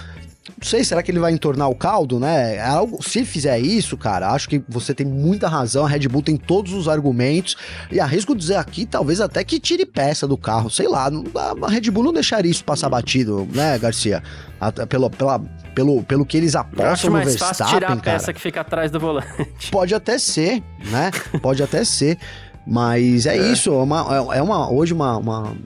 [0.48, 2.56] Não sei, será que ele vai entornar o caldo, né?
[2.56, 5.84] É algo, se ele fizer isso, cara, acho que você tem muita razão.
[5.84, 7.56] A Red Bull tem todos os argumentos.
[7.90, 10.70] E arrisco dizer aqui, talvez até que tire peça do carro.
[10.70, 11.24] Sei lá, não
[11.62, 14.22] a Red Bull não deixaria isso passar batido, né, Garcia?
[14.60, 15.38] Até pelo, pela,
[15.74, 18.32] pelo, pelo que eles acho apostam no mais fácil tirar a Verstappen, peça cara.
[18.34, 19.26] que fica atrás do volante.
[19.70, 21.10] Pode até ser, né?
[21.42, 22.18] Pode até ser.
[22.66, 23.52] Mas é, É.
[23.52, 25.56] isso, é uma, é uma hoje uma, uma-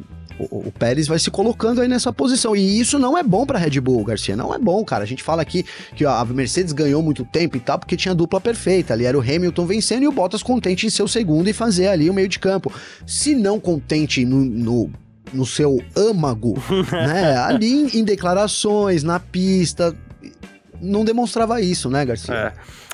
[0.51, 2.55] o, o Pérez vai se colocando aí nessa posição.
[2.57, 4.37] E isso não é bom pra Red Bull, Garcia.
[4.37, 5.05] Não é bom, cara.
[5.05, 8.41] A gente fala aqui que a Mercedes ganhou muito tempo e tal, porque tinha dupla
[8.41, 8.95] perfeita.
[8.95, 11.89] Ali era o Hamilton vencendo e o Bottas contente em ser o segundo e fazer
[11.89, 12.73] ali o meio de campo.
[13.07, 14.45] Se não contente no.
[14.45, 14.91] no
[15.33, 17.37] no seu âmago, né?
[17.37, 19.97] Ali em, em declarações, na pista,
[20.81, 22.35] não demonstrava isso, né, Garcia?
[22.35, 22.53] É.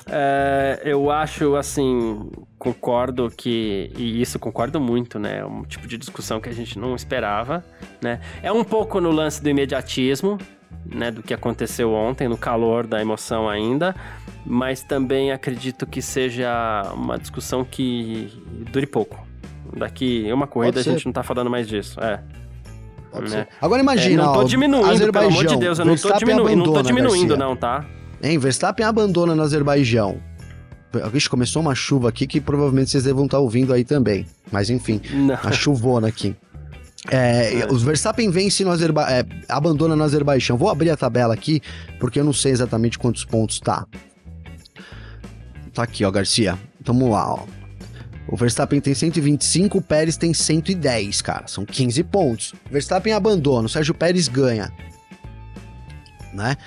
[0.09, 3.91] É, eu acho, assim, concordo que.
[3.97, 5.39] E isso concordo muito, né?
[5.39, 7.63] É um tipo de discussão que a gente não esperava,
[8.01, 8.19] né?
[8.41, 10.37] É um pouco no lance do imediatismo,
[10.85, 11.11] né?
[11.11, 13.95] Do que aconteceu ontem, no calor da emoção ainda.
[14.45, 18.31] Mas também acredito que seja uma discussão que
[18.71, 19.27] dure pouco.
[19.75, 21.99] Daqui uma corrida a gente não tá falando mais disso.
[21.99, 22.21] É.
[23.29, 23.47] Né?
[23.61, 26.49] Agora É, imagina, não tô ó, diminuindo, pelo amor de Deus, eu não tô, diminu...
[26.49, 27.45] eu não tô abandona, diminuindo, Garcia.
[27.45, 27.85] não, tá?
[28.21, 30.19] Hein, Verstappen abandona no Azerbaijão.
[31.11, 34.25] Vixe, começou uma chuva aqui que provavelmente vocês devem estar ouvindo aí também.
[34.51, 35.35] Mas enfim, Não.
[35.35, 36.35] a chuvona aqui.
[37.09, 37.67] É, É.
[37.71, 40.57] Os Verstappen vence no Azerba é, abandona no Azerbaijão.
[40.57, 41.61] Vou abrir a tabela aqui,
[41.99, 43.85] porque eu não sei exatamente quantos pontos tá.
[45.73, 46.57] Tá aqui, ó, Garcia.
[46.83, 47.45] Tamo lá, ó.
[48.27, 51.47] O Verstappen tem 125, o Pérez tem 110, cara.
[51.47, 52.53] São 15 pontos.
[52.69, 54.71] Verstappen abandona, o Sérgio Pérez ganha.
[56.33, 56.57] Né?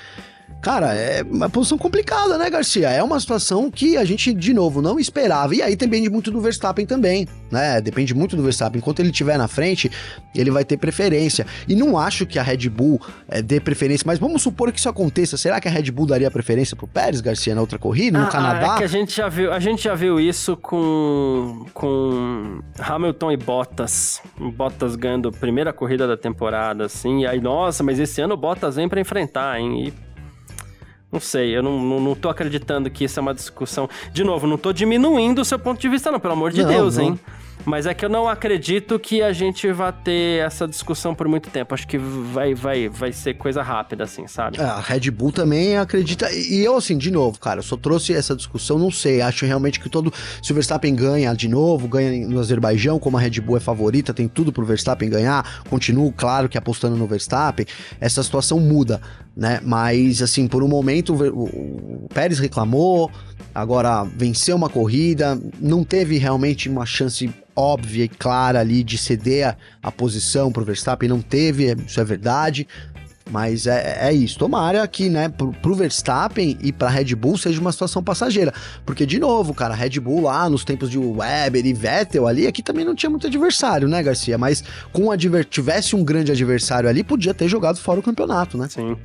[0.60, 2.90] Cara, é uma posição complicada, né, Garcia?
[2.90, 5.54] É uma situação que a gente, de novo, não esperava.
[5.54, 7.80] E aí depende muito do Verstappen também, né?
[7.80, 8.78] Depende muito do Verstappen.
[8.78, 9.90] Enquanto ele estiver na frente,
[10.34, 11.46] ele vai ter preferência.
[11.66, 14.88] E não acho que a Red Bull é, dê preferência, mas vamos supor que isso
[14.88, 15.36] aconteça.
[15.38, 18.28] Será que a Red Bull daria preferência pro Pérez, Garcia, na outra corrida, no Ah,
[18.30, 18.74] Canadá?
[18.74, 23.36] É que a gente já viu, a gente já viu isso com, com Hamilton e
[23.36, 24.20] Bottas.
[24.38, 27.20] Bottas ganhando a primeira corrida da temporada, assim.
[27.22, 29.86] E aí, nossa, mas esse ano o Bottas vem pra enfrentar, hein?
[29.88, 30.09] E
[31.12, 33.88] não sei, eu não, não, não tô acreditando que isso é uma discussão.
[34.12, 36.68] De novo, não tô diminuindo o seu ponto de vista, não, pelo amor de Não,
[36.68, 37.04] Deus, não.
[37.04, 37.20] hein?
[37.64, 41.50] Mas é que eu não acredito que a gente vá ter essa discussão por muito
[41.50, 41.74] tempo.
[41.74, 44.58] Acho que vai, vai, vai ser coisa rápida, assim, sabe?
[44.58, 46.30] É, a Red Bull também acredita.
[46.32, 49.20] E eu, assim, de novo, cara, eu só trouxe essa discussão, não sei.
[49.20, 50.12] Acho realmente que todo.
[50.42, 54.14] Se o Verstappen ganha de novo, ganha no Azerbaijão, como a Red Bull é favorita,
[54.14, 55.62] tem tudo pro Verstappen ganhar.
[55.68, 57.66] Continuo, claro, que apostando no Verstappen.
[58.00, 59.00] Essa situação muda,
[59.36, 59.60] né?
[59.62, 63.10] Mas, assim, por um momento, o- o Pérez reclamou,
[63.54, 69.48] agora venceu uma corrida, não teve realmente uma chance óbvia e clara ali de ceder
[69.48, 72.66] a, a posição pro Verstappen, não teve, isso é verdade.
[73.30, 74.38] Mas é, é isso.
[74.38, 78.52] Tomara que, né, pro, pro Verstappen e pra Red Bull seja uma situação passageira.
[78.84, 82.62] Porque, de novo, cara, Red Bull lá nos tempos de Weber e Vettel ali, aqui
[82.62, 84.36] também não tinha muito adversário, né, Garcia?
[84.36, 88.58] Mas com um adver tivesse um grande adversário ali, podia ter jogado fora o campeonato,
[88.58, 88.68] né?
[88.68, 88.96] Sim.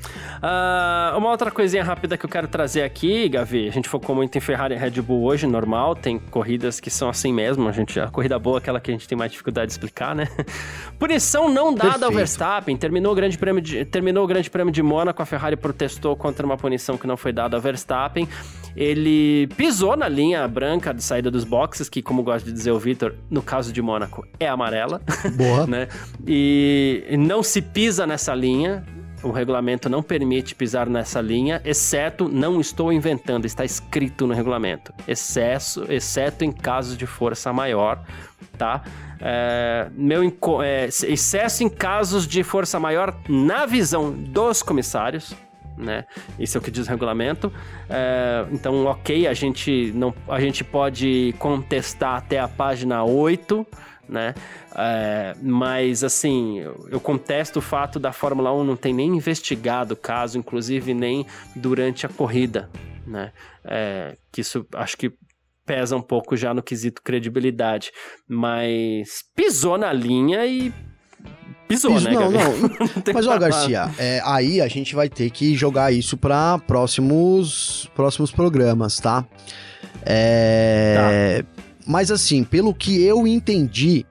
[0.42, 3.68] Ah, uma outra coisinha rápida que eu quero trazer aqui, Gavi.
[3.68, 5.96] A gente focou muito em Ferrari e Red Bull hoje, normal.
[5.96, 7.68] Tem corridas que são assim mesmo.
[7.68, 10.16] A gente, a corrida boa é aquela que a gente tem mais dificuldade de explicar,
[10.16, 10.28] né?
[10.98, 12.16] Punição não dada ao Perfeito.
[12.16, 12.78] Verstappen.
[12.78, 15.22] Terminou o Grande Prêmio de, terminou o Grande Prêmio de Mônaco.
[15.22, 18.28] A Ferrari protestou contra uma punição que não foi dada ao Verstappen.
[18.76, 22.80] Ele pisou na linha branca de saída dos boxes, que, como gosta de dizer o
[22.80, 25.02] Vitor, no caso de Mônaco, é amarela
[25.36, 25.66] Boa.
[25.68, 25.88] né?
[26.28, 28.84] E não se pisa nessa linha.
[29.24, 34.94] O regulamento não permite pisar nessa linha, exceto, não estou inventando, está escrito no regulamento.
[35.08, 38.06] Excesso, exceto em casos de força maior,
[38.56, 38.84] tá?
[39.20, 40.22] É, meu
[40.64, 45.36] é, excesso em casos de força maior na visão dos comissários,
[45.78, 46.06] né?
[46.40, 47.52] Isso é o que diz o regulamento.
[47.90, 53.66] É, então, ok, a gente, não, a gente pode contestar até a página 8,
[54.08, 54.34] né?
[54.76, 59.94] É, mas, assim, eu, eu contesto o fato da Fórmula 1 não ter nem investigado
[59.94, 61.26] o caso, inclusive nem
[61.56, 62.70] durante a corrida,
[63.06, 63.32] né?
[63.64, 65.14] É, que isso, acho que
[65.66, 67.92] pesa um pouco já no quesito credibilidade.
[68.28, 70.72] Mas pisou na linha e
[71.68, 72.38] pisou, Isso, né, não, Gabi?
[72.38, 73.14] não.
[73.14, 78.32] Mas, ó, Garcia, é, aí a gente vai ter que jogar isso para próximos, próximos
[78.32, 79.26] programas, tá?
[80.06, 81.44] É,
[81.86, 84.06] Mas, assim, pelo que eu entendi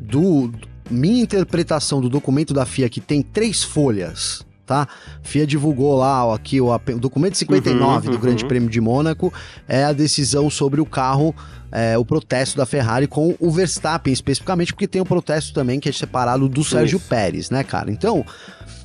[0.00, 0.52] do.
[0.88, 4.86] Minha interpretação do documento da FIA, que tem três folhas, tá?
[5.22, 8.48] FIA divulgou lá ó, aqui o, o documento 59 Uhum, do Grande uhum.
[8.48, 9.32] Prêmio de Mônaco,
[9.68, 11.34] é a decisão sobre o carro
[11.72, 15.88] é, o protesto da Ferrari com o Verstappen, especificamente porque tem o protesto também que
[15.88, 17.08] é separado do Sérgio Isso.
[17.08, 17.90] Pérez, né, cara?
[17.90, 18.24] Então,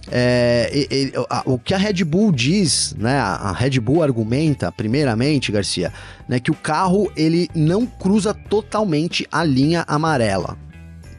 [0.09, 3.17] é, e- e- a- o que a Red Bull diz, né?
[3.19, 5.93] A a Red Bull argumenta, primeiramente, Garcia,
[6.27, 10.57] né, que o carro ele não cruza totalmente a linha amarela.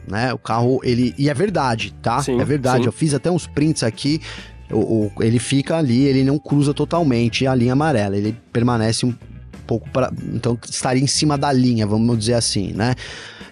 [0.05, 1.15] Né, o carro, ele.
[1.17, 2.21] E é verdade, tá?
[2.21, 2.81] Sim, é verdade.
[2.81, 2.85] sim.
[2.87, 4.21] Eu fiz até uns prints aqui.
[4.73, 4.79] O,
[5.17, 8.17] o- ele fica ali, ele não cruza totalmente a linha amarela.
[8.17, 9.13] Ele permanece um
[9.67, 10.11] pouco para.
[10.33, 12.95] Então estaria em cima da linha, vamos dizer assim, né?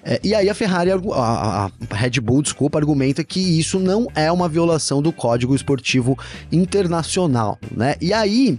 [0.04, 4.32] É, e aí a Ferrari, a, a Red Bull, desculpa, argumenta que isso não é
[4.32, 6.18] uma violação do Código Esportivo
[6.52, 7.96] Internacional, né?
[8.02, 8.58] E aí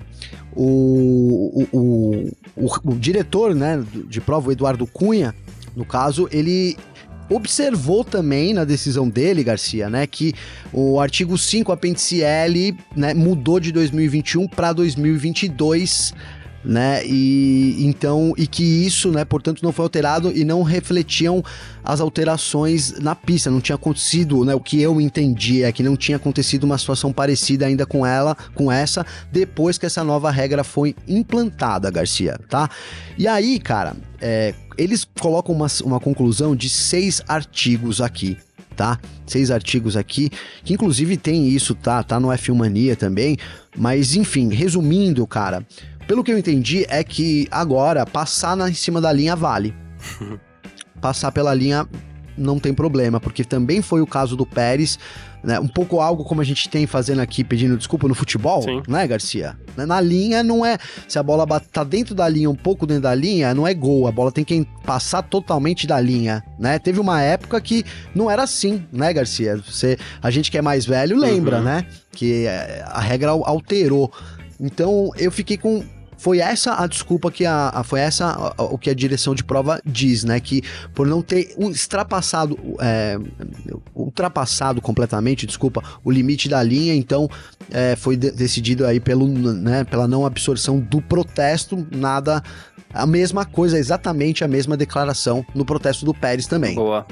[0.54, 5.34] o, o, o, o- o diretor, né, de prova, o Eduardo Cunha,
[5.74, 6.76] no caso, ele
[7.34, 10.34] observou também na decisão dele, Garcia, né, que
[10.72, 16.12] o artigo 5, apêndice L, né, mudou de 2021 para 2022,
[16.64, 21.42] né, e então e que isso, né, portanto não foi alterado e não refletiam
[21.82, 25.96] as alterações na pista, não tinha acontecido, né, o que eu entendi é que não
[25.96, 30.62] tinha acontecido uma situação parecida ainda com ela, com essa, depois que essa nova regra
[30.62, 32.70] foi implantada, Garcia, tá?
[33.18, 38.36] E aí, cara, é, eles colocam uma, uma conclusão de seis artigos aqui,
[38.76, 38.98] tá?
[39.26, 40.30] Seis artigos aqui,
[40.64, 42.02] que inclusive tem isso, tá?
[42.02, 43.36] Tá no F1 Mania também,
[43.76, 45.66] mas enfim, resumindo, cara,
[46.06, 49.74] pelo que eu entendi é que agora passar na, em cima da linha vale.
[51.00, 51.88] Passar pela linha
[52.36, 54.98] não tem problema, porque também foi o caso do Pérez,
[55.44, 55.58] né?
[55.58, 58.82] Um pouco algo como a gente tem fazendo aqui, pedindo desculpa no futebol, Sim.
[58.88, 59.56] né, Garcia?
[59.76, 60.78] Na linha não é.
[61.08, 64.06] Se a bola tá dentro da linha, um pouco dentro da linha, não é gol.
[64.06, 66.78] A bola tem que passar totalmente da linha, né?
[66.78, 69.56] Teve uma época que não era assim, né, Garcia?
[69.56, 71.64] Você, a gente que é mais velho lembra, Uhum.
[71.64, 71.86] né?
[72.12, 74.12] Que é, a regra al- alterou.
[74.60, 75.82] Então eu fiquei com.
[76.22, 79.34] Foi essa a desculpa que a, a- foi essa a- a- o que a direção
[79.34, 80.38] de prova diz, né?
[80.38, 80.62] Que
[80.94, 83.18] por não ter extrapassado, é,
[83.92, 87.28] ultrapassado completamente, desculpa, o limite da linha, então
[87.72, 92.40] é, foi de- decidido aí pelo, né, pela não absorção do protesto, nada.
[92.94, 96.74] A mesma coisa, exatamente a mesma declaração no protesto do Pérez também.
[96.76, 97.04] Boa.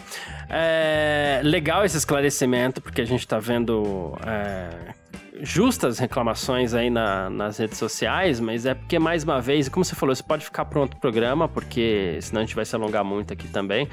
[0.49, 4.93] É, legal esse esclarecimento, porque a gente tá vendo é,
[5.43, 9.95] justas reclamações aí na- nas redes sociais, mas é porque, mais uma vez, como você
[9.95, 13.33] falou, isso pode ficar para outro programa, porque senão a gente vai se alongar muito
[13.33, 13.89] aqui também.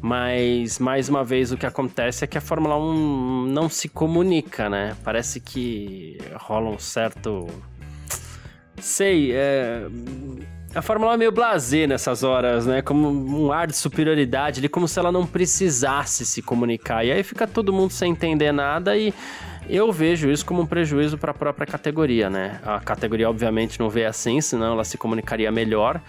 [0.00, 4.68] Mas, mais uma vez, o que acontece é que a Fórmula 1 não se comunica,
[4.68, 4.96] né?
[5.02, 7.46] Parece que rola um certo.
[8.80, 9.82] Sei, é.
[10.74, 12.80] A Fórmula 1 é meio blasé nessas horas, né?
[12.82, 17.04] Como um ar de superioridade ali, como se ela não precisasse se comunicar.
[17.04, 19.12] E aí fica todo mundo sem entender nada e
[19.68, 22.60] eu vejo isso como um prejuízo para a própria categoria, né?
[22.64, 26.00] A categoria, obviamente, não vê assim, senão ela se comunicaria melhor.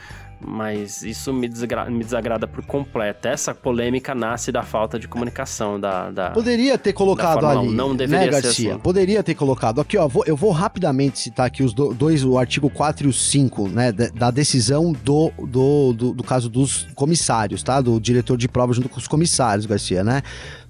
[0.42, 3.28] Mas isso me, desagra- me desagrada por completo.
[3.28, 6.10] Essa polêmica nasce da falta de comunicação da.
[6.12, 6.30] da...
[6.32, 8.72] Poderia ter colocado Fórmula 1, ali, não deveria né, ser Garcia?
[8.72, 8.80] assim.
[8.80, 9.82] Poderia ter colocado.
[9.82, 13.10] Aqui, ó, vou- eu vou rapidamente citar aqui os do- dois, o artigo 4 e
[13.10, 17.82] o 5, né, da, da decisão do, do, do, do caso dos comissários, tá?
[17.82, 20.22] Do diretor de prova junto com os comissários, Garcia, né?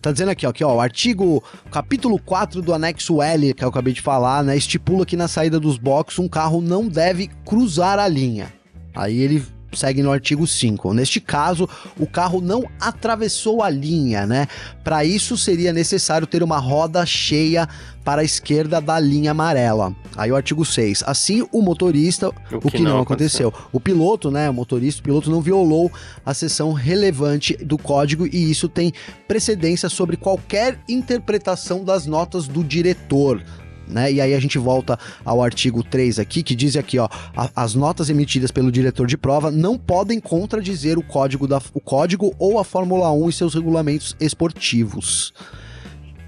[0.02, 3.70] Tá dizendo aqui, ó, aqui, ó, o artigo, capítulo 4 do anexo L, que eu
[3.70, 8.00] acabei de falar, né, estipula que na saída dos boxes um carro não deve cruzar
[8.00, 8.52] a linha.
[8.96, 9.44] Aí ele
[9.74, 10.94] segue no artigo 5.
[10.94, 11.68] Neste caso,
[11.98, 14.48] o carro não atravessou a linha, né?
[14.84, 17.68] Para isso seria necessário ter uma roda cheia
[18.04, 19.94] para a esquerda da linha amarela.
[20.16, 21.04] Aí o artigo 6.
[21.06, 23.54] Assim, o motorista, o que, não, aconteceu.
[23.72, 25.92] O piloto, né, o motorista, o piloto não violou
[26.26, 28.92] a seção relevante do código e isso tem
[29.28, 33.44] precedência sobre qualquer interpretação das notas do diretor.
[33.90, 34.12] Né?
[34.14, 37.10] E aí a gente volta ao artigo 3 aqui, que diz aqui, ó,
[37.56, 42.34] as notas emitidas pelo diretor de prova não podem contradizer o código, da, o código
[42.38, 45.34] ou a Fórmula 1 e seus regulamentos esportivos.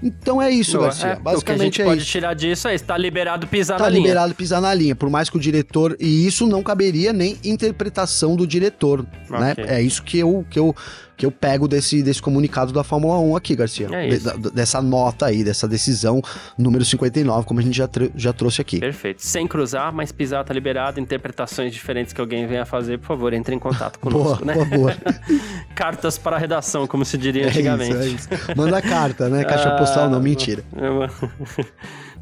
[0.04, 1.06] Então é isso, Boa, Garcia.
[1.10, 2.10] é, o que a Basicamente gente é pode isso.
[2.10, 4.02] tirar disso é está liberado pisar Tá na linha.
[4.02, 5.96] liberado pisar na linha, por mais que o diretor.
[6.00, 9.06] E isso não caberia nem interpretação do diretor.
[9.30, 9.52] Né?
[9.52, 9.64] Ok.
[9.68, 10.74] É isso que eu, que eu,
[11.16, 13.88] que eu pego desse, desse comunicado da Fórmula 1 aqui, Garcia.
[13.92, 14.38] É De- isso.
[14.38, 16.20] da- dessa nota aí, dessa decisão
[16.58, 18.80] número 59, como a gente já, já trouxe aqui.
[18.80, 19.22] Perfeito.
[19.22, 20.98] Sem cruzar, mas pisar tá liberado.
[20.98, 24.54] Interpretações diferentes que alguém venha fazer, por favor, entre em contato conosco, Boa, né?
[24.54, 24.96] boa, boa.
[25.74, 27.96] Cartas para a redação, como se diria É isso, antigamente.
[27.96, 28.28] é isso.
[28.56, 29.44] Manda carta, né?
[29.44, 30.62] Caixa postal não, Ah, mentira.
[30.76, 31.08] eu-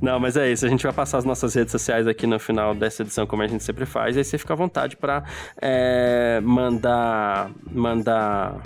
[0.01, 0.65] Não, mas é isso.
[0.65, 3.47] A gente vai passar as nossas redes sociais aqui no final dessa edição, como a
[3.47, 4.17] gente sempre faz.
[4.17, 5.25] Aí você fica à vontade para
[6.43, 8.57] mandar, mandar,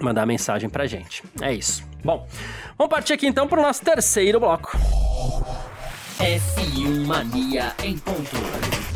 [0.00, 1.22] mandar mensagem pra gente.
[1.40, 1.84] É isso.
[2.04, 2.26] Bom,
[2.78, 4.78] vamos partir aqui então para o nosso terceiro bloco.
[6.18, 8.95] F1 Mania em ponto.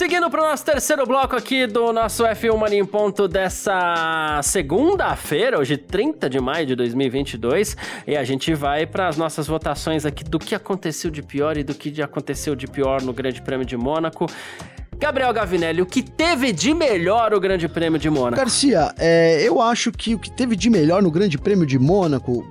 [0.00, 5.58] Seguindo para o nosso terceiro bloco aqui do nosso F1 Mania em Ponto dessa segunda-feira,
[5.58, 7.76] hoje 30 de maio de 2022,
[8.06, 11.62] e a gente vai para as nossas votações aqui do que aconteceu de pior e
[11.62, 14.24] do que aconteceu de pior no Grande Prêmio de Mônaco.
[14.96, 18.36] Gabriel Gavinelli, o que teve de melhor o Grande Prêmio de Mônaco?
[18.36, 22.48] Garcia, é, eu acho que o que teve de melhor no Grande Prêmio de Mônaco.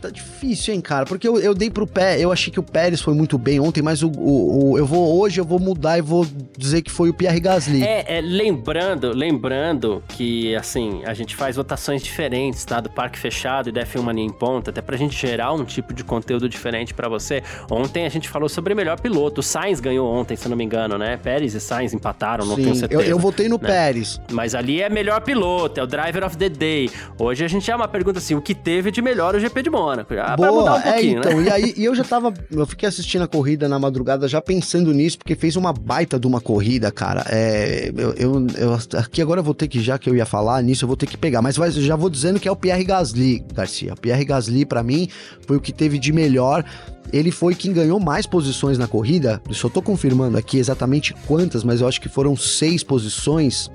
[0.00, 1.06] Tá difícil, hein, cara?
[1.06, 3.80] Porque eu, eu dei pro pé, eu achei que o Pérez foi muito bem ontem,
[3.82, 6.26] mas o, o- o- eu vou hoje eu vou mudar e vou
[6.56, 7.82] dizer que foi o Pierre Gasly.
[7.82, 12.80] É, é, lembrando, lembrando que, assim, a gente faz votações diferentes, tá?
[12.80, 15.94] Do Parque Fechado e da F1 Mania em Ponta, até pra gente gerar um tipo
[15.94, 17.42] de conteúdo diferente pra você.
[17.70, 19.40] Ontem a gente falou sobre melhor piloto.
[19.40, 21.16] O Sainz ganhou ontem, se não me engano, né?
[21.16, 23.02] Pérez e Sainz empataram, não tenho Sim, certeza.
[23.02, 23.66] eu, eu votei no né?
[23.66, 24.20] Pérez.
[24.30, 26.90] Mas ali é melhor piloto, é o driver of the day.
[27.18, 29.70] Hoje a gente é uma pergunta assim, o que teve de melhor o GP de
[29.86, 30.14] Mônaco?
[30.14, 31.46] Ah, pra mudar um é, pouquinho, então, né?
[31.46, 34.92] e aí e eu já tava, eu fiquei assistindo a corrida na madrugada já pensando
[34.92, 37.24] nisso, porque fez uma baita de uma corrida, cara.
[37.28, 40.62] É, eu, eu, eu- aqui agora eu vou ter que, já que eu ia falar
[40.62, 42.84] nisso, eu vou ter que pegar, mas vai- já vou dizendo que é o Pierre
[42.84, 43.92] Gasly, Garcia.
[43.92, 45.08] O Pierre Gasly, pra mim,
[45.46, 46.64] foi o que teve de melhor.
[47.12, 49.40] Ele foi quem ganhou mais posições na corrida.
[49.48, 53.70] Eu só tô confirmando aqui exatamente quantas, mas eu acho que foram seis posições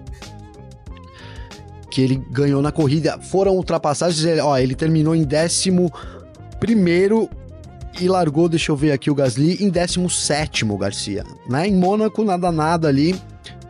[1.91, 3.19] que ele ganhou na corrida.
[3.19, 5.91] Foram ultrapassagens, ele- ó, ele terminou em décimo
[6.59, 7.29] primeiro
[7.99, 11.67] e largou, deixa eu ver aqui o Gasly, em 17 Garcia, né?
[11.67, 13.15] Em Mônaco, nada nada ali.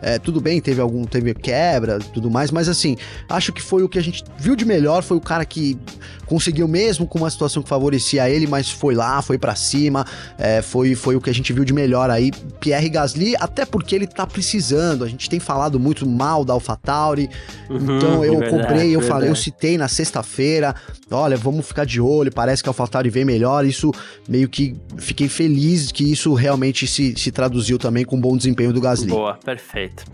[0.04, 2.98] É, tudo bem, teve algum, teve quebra, tudo mais, mas assim,
[3.30, 5.78] acho que foi o que a gente viu de melhor, foi o cara que
[6.32, 10.06] conseguiu mesmo com uma situação que favorecia ele, mas foi lá, foi pra cima,
[10.38, 13.94] é, foi, foi o que a gente viu de melhor aí, Pierre Gasly, até porque
[13.94, 17.30] ele tá precisando, a gente tem falado muito mal da AlphaTauri,
[17.70, 19.44] então eu Uhum, verdade, cobrei, eu falei, eu verdade.
[19.44, 20.74] citei na sexta-feira,
[21.12, 23.92] olha, vamos ficar de olho, parece que a AlphaTauri vem melhor, isso
[24.26, 28.72] meio que fiquei feliz que isso realmente se, se traduziu também com um bom desempenho
[28.72, 29.10] do Gasly.
[29.10, 30.06] Boa, perfeito.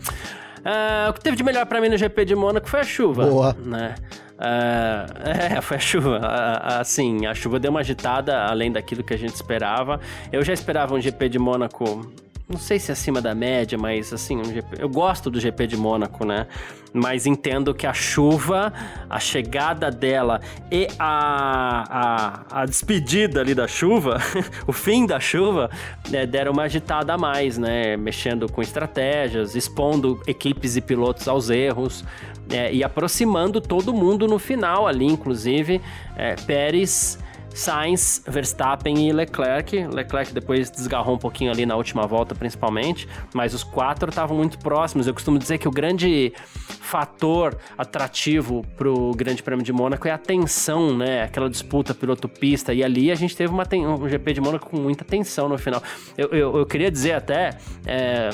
[0.70, 3.26] Ah, o que teve de melhor pra mim no GP de Mônaco foi a chuva.
[3.26, 3.56] Boa.
[3.64, 3.96] Né?
[4.38, 5.06] Ah,
[5.56, 6.20] é, foi a chuva.
[6.22, 10.02] Ah, assim, a chuva deu uma agitada além daquilo que a gente esperava.
[10.30, 12.12] Eu já esperava um GP de Mônaco.
[12.50, 15.76] Não sei se acima da média, mas assim, um GP eu gosto do GP de
[15.76, 16.48] Mônaco, né?
[16.94, 18.72] Mas entendo que a chuva,
[19.10, 20.40] a chegada dela
[20.72, 24.18] e a, a, a despedida ali da chuva,
[24.66, 25.70] o fim da chuva,
[26.10, 27.98] né, deram uma agitada a mais, né?
[27.98, 32.06] Mexendo com estratégias, expondo equipes e pilotos aos erros
[32.50, 35.82] é, e aproximando todo mundo no final ali, inclusive
[36.16, 37.20] é, Pérez.
[37.58, 39.88] Sainz, Verstappen e Leclerc.
[39.88, 44.60] Leclerc depois desgarrou um pouquinho ali na última volta, principalmente, mas os quatro estavam muito
[44.60, 45.08] próximos.
[45.08, 46.34] Eu costumo dizer que o grande
[46.82, 51.24] fator atrativo pro Grande Prêmio de Mônaco é a tensão, né?
[51.24, 52.74] Aquela disputa piloto-pista.
[52.74, 55.82] E ali a gente teve uma um GP de Mônaco com muita tensão no final.
[56.18, 57.58] Eu, eu, eu queria dizer até.
[57.86, 58.30] é,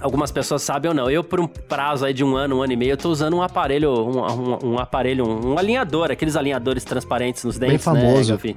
[0.00, 1.10] Algumas pessoas sabem ou não.
[1.10, 3.34] Eu, por um prazo aí de um ano, um ano e meio, eu tô usando
[3.36, 8.32] um aparelho, um, um- um aparelho, um, um alinhador, aqueles alinhadores transparentes nos dentes, famoso.
[8.32, 8.56] né, Gavi?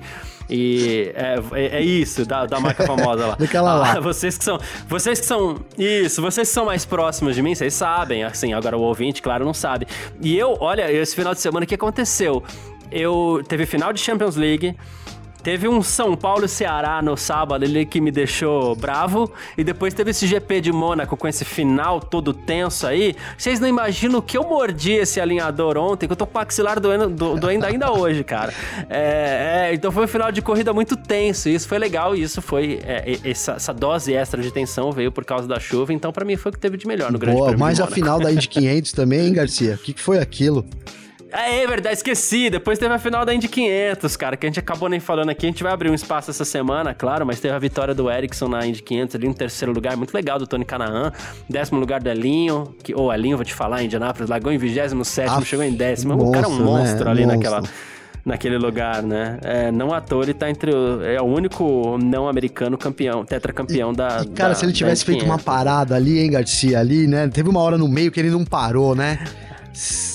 [0.50, 3.36] E é, é- é isso, da, da marca famosa lá.
[3.39, 3.94] Daquela lá.
[3.94, 4.60] Ah, vocês que são.
[4.88, 5.58] Vocês que são.
[5.78, 8.24] Isso, vocês que são mais próximos de mim, vocês sabem.
[8.24, 9.88] Assim, agora o ouvinte, claro, não sabe.
[10.22, 12.44] E eu, olha, esse final de semana, o que aconteceu?
[12.92, 14.76] Eu teve final de Champions League.
[15.44, 19.32] Teve um São Paulo e Ceará no sábado ali que me deixou bravo.
[19.58, 23.16] E depois teve esse GP de Mônaco com esse final todo tenso aí.
[23.38, 26.42] Vocês não imaginam o que eu mordi esse alinhador ontem, que eu tô com o
[26.42, 28.54] maxilar doendo, do, doendo ainda hoje, cara.
[28.89, 31.50] É, é, então foi um final de corrida muito tenso.
[31.50, 32.16] E isso foi legal.
[32.16, 32.80] E isso foi.
[32.84, 35.94] é, essa, essa dose extra de tensão veio por causa da chuva.
[35.94, 37.88] Então, pra mim, foi o que teve de melhor no Grande Boa, Prêmio mas a
[37.88, 39.76] final da Indy 500 também, hein, Garcia?
[39.76, 40.66] O que, que foi aquilo?
[41.32, 42.49] É, é verdade, esqueci.
[42.49, 45.45] Depois teve a final da Indy 500, cara, que a gente acabou nem falando aqui.
[45.45, 48.49] A gente vai abrir um espaço essa semana, claro, mas teve a vitória do Ericsson
[48.49, 51.11] na Indy 500 ali no terceiro lugar, muito legal do Tony Canaan.
[51.49, 55.29] Décimo lugar do Elinho, que, ou oh, Elinho, vou te falar, Indianápolis, largou em 27,
[55.29, 56.21] ah, chegou em décimo.
[56.21, 57.11] o cara é um monstro né?
[57.11, 57.38] ali monstro.
[57.38, 57.63] naquela
[58.23, 59.39] naquele lugar, né?
[59.41, 63.91] É, não à toa ele tá entre o, é o único não americano campeão, tetracampeão
[63.93, 64.21] da.
[64.23, 67.27] E, cara, da, se ele tivesse feito uma parada ali, hein, Garcia, ali, né?
[67.27, 69.19] Teve uma hora no meio que ele não parou, né?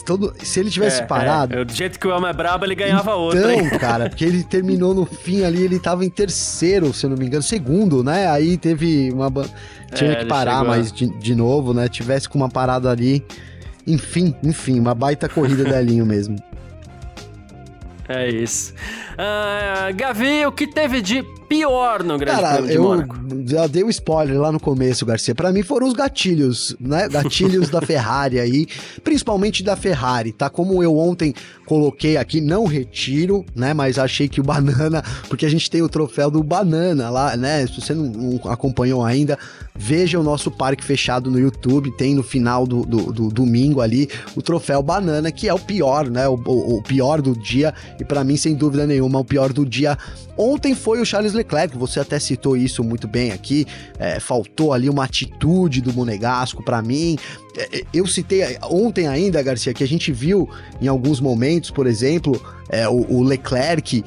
[0.04, 1.58] Todo, se ele tivesse é, parado.
[1.58, 3.54] É, do jeito que o Elmo é brabo, ele ganhava então, outra.
[3.54, 7.16] Então, cara, porque ele terminou no fim ali, ele tava em terceiro, se eu não
[7.16, 8.28] me engano, segundo, né?
[8.28, 9.30] Aí teve uma.
[9.92, 11.88] Tinha é, que parar mais de, de novo, né?
[11.88, 13.24] Tivesse com uma parada ali.
[13.86, 16.36] Enfim, enfim, uma baita corrida da Elinho mesmo.
[18.08, 18.74] É isso.
[19.16, 23.16] Uh, Gavi, o que teve de pior no Grande Cara, Prêmio de eu Mônaco?
[23.46, 25.34] Já dei o um spoiler lá no começo, Garcia.
[25.34, 27.08] Para mim foram os gatilhos, né?
[27.08, 28.66] Gatilhos da Ferrari aí,
[29.02, 30.50] principalmente da Ferrari, tá?
[30.50, 33.72] Como eu ontem coloquei aqui, não retiro, né?
[33.72, 37.66] Mas achei que o Banana, porque a gente tem o troféu do Banana lá, né?
[37.66, 39.38] Se você não, não acompanhou ainda,
[39.74, 44.08] veja o nosso parque fechado no YouTube, tem no final do, do, do domingo ali
[44.34, 46.28] o troféu Banana, que é o pior, né?
[46.28, 49.64] O, o, o pior do dia, e para mim, sem dúvida nenhuma, o pior do
[49.64, 49.96] dia.
[50.36, 53.66] Ontem foi o Charles Leclerc, você até citou isso muito bem aqui,
[53.98, 57.16] é, faltou ali uma atitude do Monegasco para mim,
[57.56, 60.48] é, é, eu citei ontem ainda, Garcia, que a gente viu
[60.80, 64.04] em alguns momentos, por exemplo, é, o, o Leclerc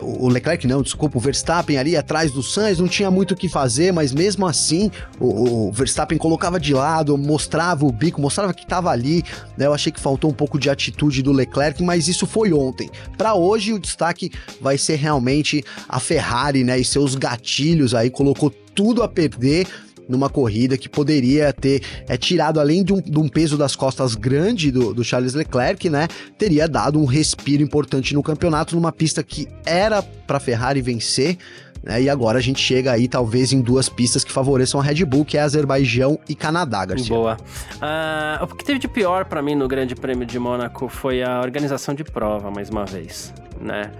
[0.00, 3.48] o Leclerc não, desculpa, o Verstappen ali atrás do Sainz não tinha muito o que
[3.48, 8.62] fazer, mas mesmo assim o, o Verstappen colocava de lado, mostrava o bico, mostrava que
[8.62, 9.22] estava ali.
[9.56, 9.66] Né?
[9.66, 12.90] Eu achei que faltou um pouco de atitude do Leclerc, mas isso foi ontem.
[13.16, 16.78] Para hoje o destaque vai ser realmente a Ferrari, né?
[16.78, 19.66] E seus gatilhos aí colocou tudo a perder
[20.08, 24.14] numa corrida que poderia ter é, tirado, além de um, de um, peso das costas
[24.14, 26.08] grande do, do Charles Leclerc, né?
[26.38, 31.38] Teria dado um respiro importante no campeonato, numa pista que era para Ferrari vencer.
[31.82, 35.04] Né, e agora a gente chega aí, talvez, em duas pistas que favoreçam a Red
[35.04, 37.14] Bull, que é Azerbaijão e Canadá, Garcia.
[37.14, 37.36] Boa.
[37.74, 41.40] Uh, o que teve de pior para mim no Grande Prêmio de Mônaco foi a
[41.42, 43.90] organização de prova, mais uma vez, né?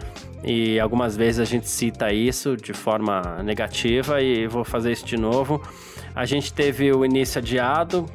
[0.43, 5.17] E algumas vezes a gente cita isso de forma negativa e vou fazer isso de
[5.17, 5.63] novo.
[6.15, 8.09] A gente teve o início adiado,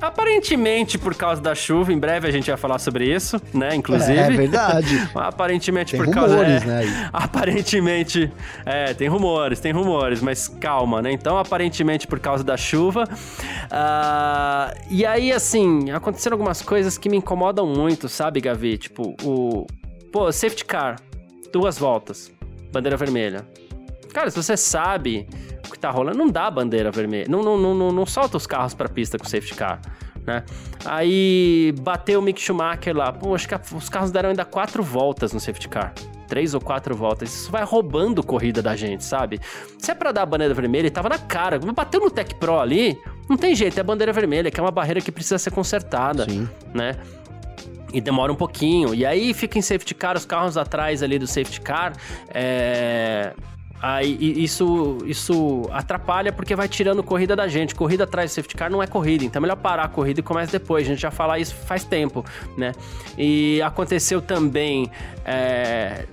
[0.00, 3.74] Aparentemente por causa da chuva, em breve a gente vai falar sobre isso, né?
[3.74, 4.16] Inclusive.
[4.16, 5.10] É, é verdade.
[5.14, 6.36] aparentemente tem por causa.
[6.36, 7.10] Rumores, é, né?
[7.12, 8.32] Aparentemente.
[8.64, 11.10] É, tem rumores, tem rumores, mas calma, né?
[11.10, 13.04] Então, aparentemente por causa da chuva.
[13.10, 18.78] Uh, e aí, assim, aconteceram algumas coisas que me incomodam muito, sabe, Gavi?
[18.78, 19.66] Tipo, o.
[20.12, 20.96] Pô, safety car,
[21.52, 22.30] duas voltas,
[22.72, 23.44] bandeira vermelha.
[24.12, 25.28] Cara, se você sabe
[25.66, 27.26] o que tá rolando, não dá bandeira vermelha.
[27.28, 29.80] Não, não, não, não, solta os carros pra pista com safety car.
[30.26, 30.44] Né?
[30.84, 33.12] Aí bateu o Mick Schumacher lá.
[33.12, 35.92] Pô, acho que os carros deram ainda quatro voltas no safety car.
[36.26, 37.32] Três ou quatro voltas.
[37.32, 39.40] Isso vai roubando corrida da gente, sabe?
[39.78, 41.58] Se é pra dar a bandeira vermelha, ele tava na cara.
[41.58, 42.98] Bateu no Tech Pro ali,
[43.28, 46.28] não tem jeito, é a bandeira vermelha, que é uma barreira que precisa ser consertada,
[46.28, 46.46] Sim.
[46.74, 46.96] né?
[47.90, 48.94] E demora um pouquinho.
[48.94, 51.94] E aí fica em safety car, os carros atrás ali do safety car.
[52.28, 53.32] É
[53.80, 57.74] Aí isso, isso atrapalha porque vai tirando corrida da gente.
[57.74, 60.22] Corrida atrás do safety car não é corrida, então é melhor parar a corrida e
[60.22, 60.86] começa depois.
[60.86, 62.24] A gente já fala isso faz tempo,
[62.56, 62.72] né?
[63.16, 64.90] E aconteceu também
[65.24, 66.06] é,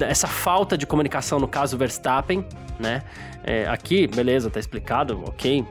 [0.00, 2.44] essa falta de comunicação no caso Verstappen,
[2.78, 3.02] né?
[3.42, 5.64] É, aqui, beleza, tá explicado, ok,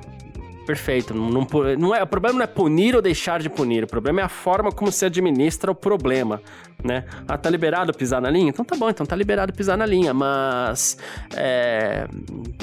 [0.69, 1.15] perfeito.
[1.15, 1.47] Não,
[1.79, 4.29] não, é, o problema não é punir ou deixar de punir, o problema é a
[4.29, 6.39] forma como se administra o problema,
[6.83, 7.05] né?
[7.27, 8.49] Ah, tá liberado pisar na linha?
[8.49, 10.95] Então tá bom, então tá liberado pisar na linha, mas
[11.35, 12.07] é,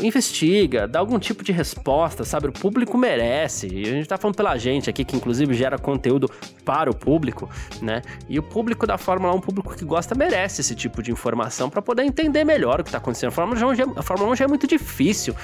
[0.01, 2.47] investiga, dá algum tipo de resposta, sabe?
[2.47, 6.31] O público merece, e a gente tá falando pela gente aqui, que inclusive gera conteúdo
[6.65, 7.51] para o público,
[7.83, 8.03] né?
[8.29, 11.69] E o público da Fórmula 1, um público que gosta, merece esse tipo de informação
[11.69, 13.31] para poder entender melhor o que tá acontecendo.
[13.31, 15.35] A Fórmula 1 já, a Fórmula 1 já é muito difícil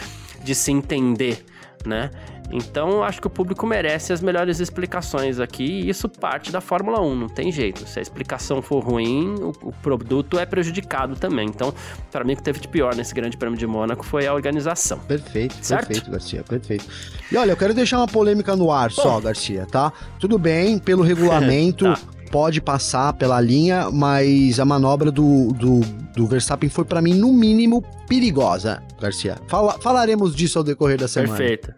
[0.45, 1.45] de se entender,
[1.85, 2.09] né?
[2.53, 7.01] Então, acho que o público merece as melhores explicações aqui, e isso parte da Fórmula
[7.01, 7.87] 1, não tem jeito.
[7.89, 11.49] Se a explicação for ruim, o, o produto é prejudicado também.
[11.49, 11.73] Então,
[12.11, 14.99] para mim, o que teve de pior nesse Grande Prêmio de Mônaco foi a organização.
[14.99, 15.87] Perfeito, certo?
[15.87, 16.85] perfeito, Garcia, perfeito.
[17.31, 19.03] E olha, eu quero deixar uma polêmica no ar Bom.
[19.03, 19.93] só, Garcia, tá?
[20.19, 21.85] Tudo bem, pelo regulamento.
[21.85, 21.99] tá
[22.33, 25.81] pode passar pela linha, mas a manobra do, do,
[26.17, 29.37] do Verstappen foi para mim, no mínimo, perigosa, Garcia.
[29.47, 31.37] Fala, falaremos disso ao decorrer da semana.
[31.37, 31.75] Perfeito.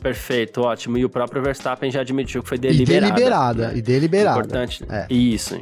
[0.00, 0.98] Perfeito, ótimo.
[0.98, 3.06] E o próprio Verstappen já admitiu que foi deliberada.
[3.06, 3.76] E deliberada, né?
[3.76, 4.38] e deliberada.
[4.38, 4.84] Importante.
[4.88, 5.06] É.
[5.10, 5.56] Isso,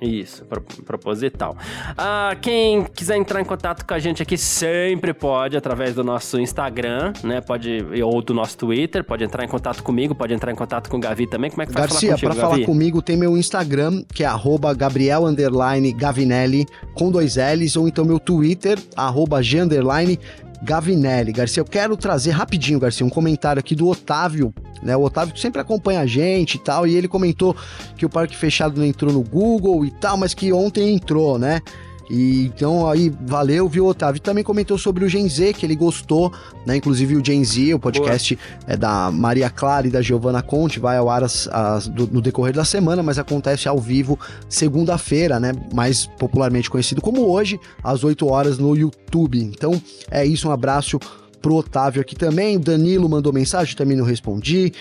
[0.00, 1.54] Isso, pro, proposital.
[1.96, 6.40] Ah, quem quiser entrar em contato com a gente aqui sempre pode, através do nosso
[6.40, 7.42] Instagram, né?
[7.42, 10.96] Pode, ou do nosso Twitter, pode entrar em contato comigo, pode entrar em contato com
[10.96, 11.50] o Gavi também.
[11.50, 12.64] Como é que faz Garcia, falar para falar Gavi?
[12.64, 15.24] comigo tem meu Instagram, que é arroba Gabriel
[15.94, 19.60] Gavinelli, com dois L's, ou então meu Twitter, arroba G
[20.62, 21.32] Gavinelli.
[21.32, 24.52] Garcia, eu quero trazer rapidinho, Garcia, um comentário aqui do Otávio,
[24.82, 24.96] né?
[24.96, 27.56] O Otávio sempre acompanha a gente e tal, e ele comentou
[27.96, 31.60] que o Parque Fechado não entrou no Google e tal, mas que ontem entrou, né?
[32.10, 34.20] E então aí, valeu, viu, Otávio?
[34.20, 36.32] Também comentou sobre o Gen Z, que ele gostou,
[36.66, 36.76] né?
[36.76, 38.36] Inclusive o Gen Z, o podcast
[38.66, 42.20] é da Maria Clara e da Giovana Conte, vai ao ar as, as, do, no
[42.20, 45.52] decorrer da semana, mas acontece ao vivo segunda-feira, né?
[45.72, 49.40] Mais popularmente conhecido como hoje, às 8 horas no YouTube.
[49.40, 49.80] Então
[50.10, 50.98] é isso, um abraço
[51.40, 52.58] pro Otávio aqui também.
[52.58, 54.72] Danilo mandou mensagem, também não respondi.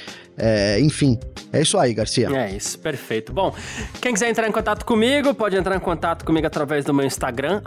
[0.42, 1.20] É, enfim,
[1.52, 2.30] é isso aí, Garcia.
[2.30, 3.34] É isso, perfeito.
[3.34, 3.54] Bom,
[4.00, 7.62] quem quiser entrar em contato comigo, pode entrar em contato comigo através do meu Instagram,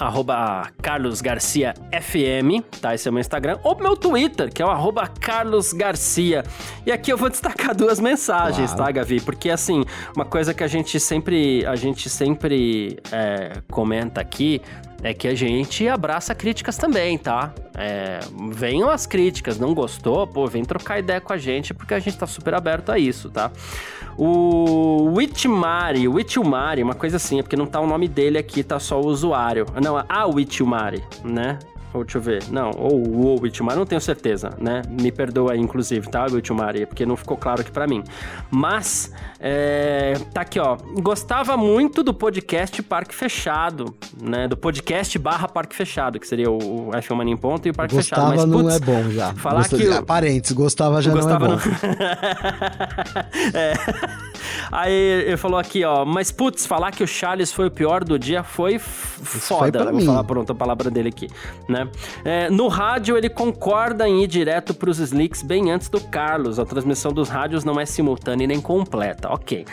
[0.80, 2.94] carlosgarciafm, tá?
[2.94, 3.58] Esse é o meu Instagram.
[3.62, 4.72] Ou meu Twitter, que é o
[5.20, 6.44] carlosgarcia.
[6.86, 8.86] E aqui eu vou destacar duas mensagens, claro.
[8.86, 9.20] tá, Gavi?
[9.20, 9.84] Porque, assim,
[10.16, 14.62] uma coisa que a gente sempre, a gente sempre é, comenta aqui
[15.02, 17.52] é que a gente abraça críticas também, tá?
[17.76, 20.26] É, venham as críticas, não gostou?
[20.26, 23.28] Pô, vem trocar ideia com a gente, porque a gente tá super aberto a isso,
[23.28, 23.50] tá?
[24.16, 28.78] O Witmari, Witmari, uma coisa assim, é porque não tá o nome dele aqui, tá
[28.78, 29.66] só o usuário.
[29.82, 31.58] Não, a Witmari, né?
[31.94, 32.42] Ou deixa eu ver.
[32.50, 34.82] Não, ou o Witmari, não tenho certeza, né?
[34.88, 36.86] Me perdoa aí, inclusive, tá, Witmari?
[36.86, 38.02] Porque não ficou claro aqui para mim.
[38.50, 40.76] Mas, é, tá aqui, ó.
[41.00, 44.48] Gostava muito do podcast Parque Fechado, né?
[44.48, 47.94] Do podcast barra Parque Fechado, que seria o, F1 Mania em Ponto e o Parque
[47.94, 48.48] gostava Fechado.
[48.48, 49.34] Mas, não é bom já.
[49.34, 50.06] Falar Gostava, que...
[50.06, 51.62] Parentes, gostava já gostava não é bom.
[53.52, 53.58] Não...
[53.60, 53.72] é...
[54.70, 58.18] Aí ele falou aqui, ó, mas putz, falar que o Charles foi o pior do
[58.18, 59.78] dia foi foda.
[59.78, 60.06] Foi Vou mim.
[60.06, 61.28] falar pronto a palavra dele aqui,
[61.68, 61.81] né?
[62.24, 66.58] É, no rádio ele concorda em ir direto pros slicks bem antes do Carlos.
[66.58, 69.28] A transmissão dos rádios não é simultânea e nem completa.
[69.30, 69.64] Ok.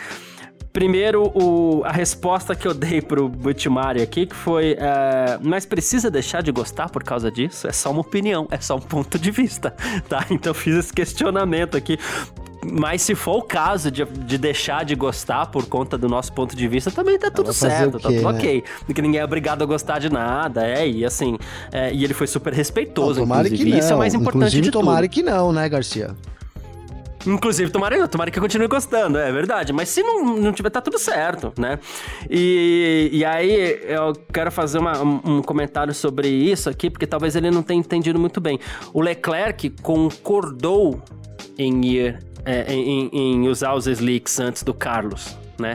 [0.72, 6.08] Primeiro, o, a resposta que eu dei pro Butmari aqui, que foi: é, mas precisa
[6.10, 7.66] deixar de gostar por causa disso?
[7.66, 9.74] É só uma opinião, é só um ponto de vista,
[10.08, 10.24] tá?
[10.30, 11.98] Então fiz esse questionamento aqui.
[12.62, 16.54] Mas se for o caso de, de deixar de gostar por conta do nosso ponto
[16.54, 18.38] de vista, também tá tudo certo, quê, tá tudo né?
[18.38, 18.64] ok.
[18.84, 21.38] Porque ninguém é obrigado a gostar de nada, é, e assim,
[21.72, 23.56] é, e ele foi super respeitoso, não, inclusive.
[23.56, 23.78] Que não.
[23.78, 25.10] Isso é mais importante inclusive, de tomara tudo.
[25.10, 26.14] que não, né, Garcia?
[27.26, 29.72] Inclusive, tomara, tomara que eu continue gostando, é verdade.
[29.72, 31.78] Mas se não, não tiver, tá tudo certo, né?
[32.30, 37.50] E, e aí, eu quero fazer uma, um comentário sobre isso aqui, porque talvez ele
[37.50, 38.58] não tenha entendido muito bem.
[38.94, 41.02] O Leclerc concordou
[41.58, 45.74] em ir, é, em, em usar os slicks antes do Carlos, né?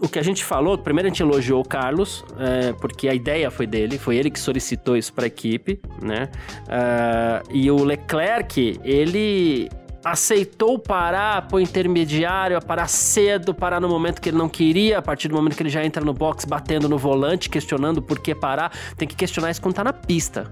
[0.00, 3.50] o que a gente falou, primeiro a gente elogiou o Carlos, é, porque a ideia
[3.50, 6.28] foi dele, foi ele que solicitou isso para a equipe, né?
[6.64, 9.68] Uh, e o Leclerc, ele
[10.04, 15.28] aceitou parar pro intermediário, parar cedo, parar no momento que ele não queria, a partir
[15.28, 18.72] do momento que ele já entra no box batendo no volante, questionando por que parar,
[18.96, 20.50] tem que questionar isso quando tá na pista.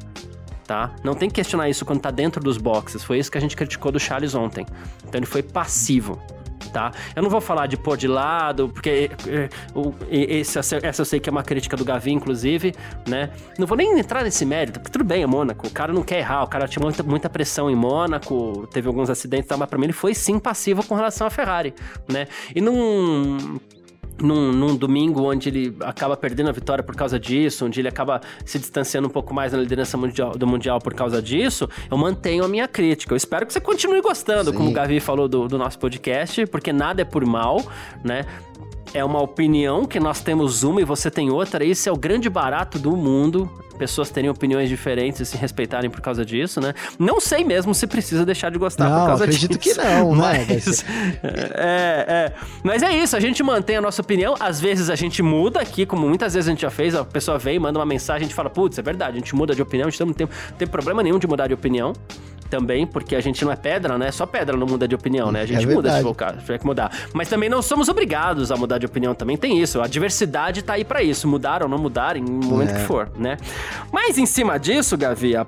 [0.67, 0.93] Tá?
[1.05, 3.05] Não tem que questionar isso quando tá dentro dos boxes.
[3.05, 4.67] Foi isso que a gente criticou do Charles ontem.
[5.07, 6.21] Então ele foi passivo
[6.77, 6.93] tá?
[7.15, 9.49] Eu não vou falar de pôr de lado, porque é,
[10.11, 12.75] esse, essa eu sei que é uma crítica do Gavi, inclusive,
[13.09, 13.31] né?
[13.59, 16.19] Não vou nem entrar nesse mérito, porque tudo bem, é Mônaco, o cara não quer
[16.19, 19.87] errar, o cara tinha muita, muita pressão em Mônaco, teve alguns acidentes mas pra mim
[19.87, 21.75] ele foi sim passivo com relação à Ferrari,
[22.09, 22.27] né?
[22.55, 23.59] E não
[24.21, 28.21] num, num, domingo onde ele acaba perdendo a vitória por causa disso, onde ele acaba
[28.45, 32.45] se distanciando um pouco mais na liderança mundial, do Mundial por causa disso, eu mantenho
[32.45, 33.13] a minha crítica.
[33.13, 34.57] Eu espero que você continue gostando, Sim.
[34.57, 37.63] como o Gavi falou do, do nosso podcast, porque nada é por mal,
[38.05, 38.25] né?
[38.97, 41.63] É uma opinião que nós temos uma e você tem outra.
[41.63, 43.51] Esse é o grande barato do mundo.
[43.79, 46.73] Pessoas terem opiniões diferentes e se respeitarem por causa disso, né?
[46.99, 49.79] Não sei mesmo se precisa deixar de gostar não, por causa acredito disso.
[49.79, 50.47] acredito que não, né?
[50.49, 50.85] mas,
[51.23, 52.33] é, é.
[52.65, 54.35] Mas é isso, a gente mantém a nossa opinião.
[54.41, 56.95] Às vezes a gente muda aqui, como muitas vezes a gente já fez.
[56.95, 59.55] A pessoa vem, manda uma mensagem, a gente fala, putz, é verdade, a gente muda
[59.55, 61.93] de opinião, a gente não tem, não tem problema nenhum de mudar de opinião
[62.47, 64.11] também, porque a gente não é pedra, né?
[64.11, 65.43] Só pedra não muda de opinião, né?
[65.43, 66.91] A gente é muda se for o caso, tiver que mudar.
[67.13, 69.81] Mas também não somos obrigados a mudar de opinião, também tem isso.
[69.81, 72.75] A diversidade tá aí para isso, mudar ou não mudar em momento é.
[72.75, 73.37] que for, né?
[73.93, 75.47] Mas em cima disso, Gavi, há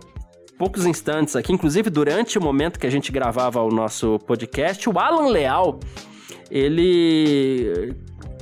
[0.58, 4.98] poucos instantes aqui, inclusive durante o momento que a gente gravava o nosso podcast, o
[4.98, 5.78] Alan Leal,
[6.50, 7.94] ele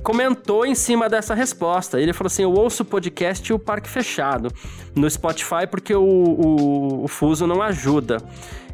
[0.06, 2.00] comentou em cima dessa resposta.
[2.00, 4.48] Ele falou assim: Eu ouço o podcast e o Parque Fechado
[4.94, 8.18] no Spotify porque o, o, o fuso não ajuda.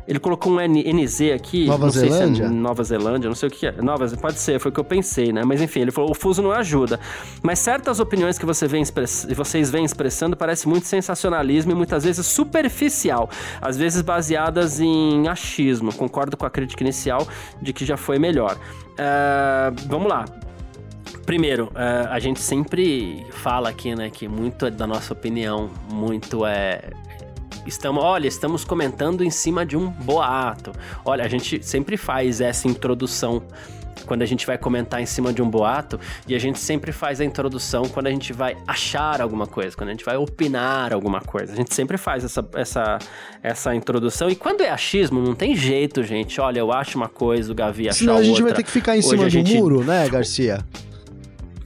[0.07, 1.65] Ele colocou um N- NZ aqui.
[1.67, 2.45] Nova não sei se Zelândia?
[2.45, 3.73] é Nova Zelândia, não sei o que é.
[3.81, 5.43] Nova, pode ser, foi o que eu pensei, né?
[5.45, 6.99] Mas enfim, ele falou: o fuso não ajuda.
[7.43, 12.03] Mas certas opiniões que você vem express- vocês vêm expressando parece muito sensacionalismo e muitas
[12.05, 13.31] vezes superficial.
[13.61, 15.95] Às vezes baseadas em achismo.
[15.95, 17.27] Concordo com a crítica inicial
[17.63, 18.57] de que já foi melhor.
[18.99, 20.25] É, vamos lá.
[21.27, 26.45] Primeiro, é, a gente sempre fala aqui, né, que muito é da nossa opinião, muito
[26.45, 26.91] é.
[27.65, 30.73] Estamos, olha, estamos comentando em cima de um boato.
[31.05, 33.41] Olha, a gente sempre faz essa introdução
[34.05, 37.21] quando a gente vai comentar em cima de um boato, e a gente sempre faz
[37.21, 41.21] a introdução quando a gente vai achar alguma coisa, quando a gente vai opinar alguma
[41.21, 41.53] coisa.
[41.53, 42.99] A gente sempre faz essa, essa,
[43.45, 44.29] essa introdução.
[44.29, 46.41] E quando é achismo, não tem jeito, gente.
[46.41, 48.29] Olha, eu acho uma coisa, o Gavi acha Senão a outra.
[48.29, 50.59] gente vai ter que ficar em Hoje cima do gente- muro, né, Garcia?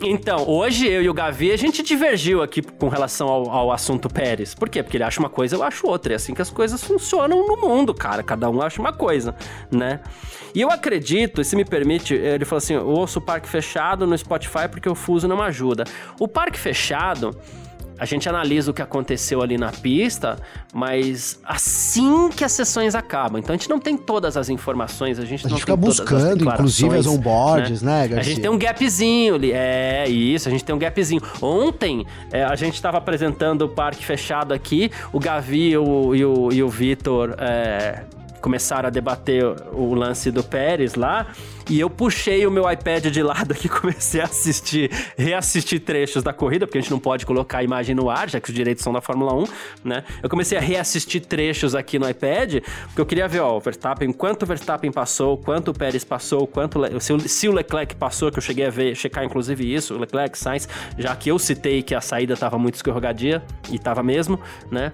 [0.00, 4.08] Então, hoje eu e o Gavi, a gente divergiu aqui com relação ao, ao assunto
[4.08, 4.54] Pérez.
[4.54, 4.82] Por quê?
[4.82, 6.12] Porque ele acha uma coisa, eu acho outra.
[6.12, 8.22] É assim que as coisas funcionam no mundo, cara.
[8.22, 9.34] Cada um acha uma coisa,
[9.70, 10.00] né?
[10.54, 14.06] E eu acredito, e se me permite, ele falou assim: eu ouço o parque fechado
[14.06, 15.84] no Spotify porque o fuso não ajuda.
[16.20, 17.36] O parque fechado.
[17.98, 20.38] A gente analisa o que aconteceu ali na pista,
[20.72, 23.38] mas assim que as sessões acabam.
[23.38, 25.80] Então a gente não tem todas as informações, a gente A não gente fica tem
[25.80, 28.20] todas as buscando, inclusive, as onboards, né, Garcia?
[28.20, 29.52] a gente tem um gapzinho ali.
[29.52, 31.22] É, isso, a gente tem um gapzinho.
[31.40, 36.24] Ontem, é, a gente estava apresentando o parque fechado aqui, o Gavi e o, e
[36.24, 38.02] o, e o Vitor é,
[38.40, 41.26] começaram a debater o lance do Pérez lá,
[41.68, 46.32] e eu puxei o meu iPad de lado aqui comecei a assistir, reassistir trechos da
[46.32, 48.84] corrida, porque a gente não pode colocar a imagem no ar, já que os direitos
[48.84, 49.44] são da Fórmula 1,
[49.84, 50.04] né?
[50.22, 54.12] Eu comecei a reassistir trechos aqui no iPad, porque eu queria ver, ó, o Verstappen,
[54.12, 58.30] quanto o Verstappen passou, quanto o Pérez passou, quanto se, o- se o Leclerc passou,
[58.30, 61.82] que eu cheguei a ver, checar inclusive isso, o Leclerc, Sainz, já que eu citei
[61.82, 64.38] que a saída estava muito escorregadia, e estava mesmo,
[64.70, 64.92] né?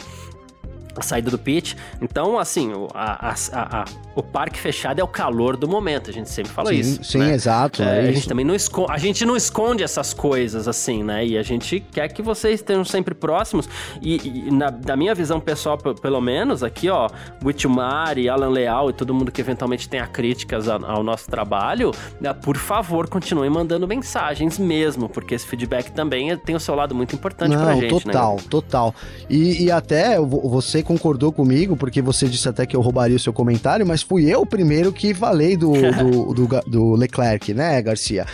[0.96, 1.76] A saída do pit.
[2.00, 3.84] Então, assim, o, a- a- a-
[4.14, 6.10] o parque fechado é o calor do momento.
[6.10, 7.04] A gente sempre fala Sim, isso.
[7.04, 7.32] sim, né?
[7.34, 11.02] exato, É, é a gente também não esconde, a gente não esconde essas coisas assim,
[11.02, 11.24] né?
[11.26, 13.68] E a gente quer que vocês estejam sempre próximos.
[14.00, 17.08] E, e na, da minha visão pessoal, pe- pelo menos, aqui, ó,
[17.52, 22.32] Witmari, Alan Leal e todo mundo que eventualmente tenha críticas a- ao nosso trabalho, né,
[22.32, 26.94] por favor, continuem mandando mensagens mesmo, porque esse feedback também é- tem o seu lado
[26.94, 28.42] muito importante pra Não, gente, total, né?
[28.48, 28.94] total.
[29.28, 30.48] E, e até vo-
[30.82, 34.44] concordou comigo, porque você disse até que eu roubaria o seu comentário, mas fui eu
[34.44, 38.26] primeiro que falei do, do, do, do Leclerc, né, Garcia?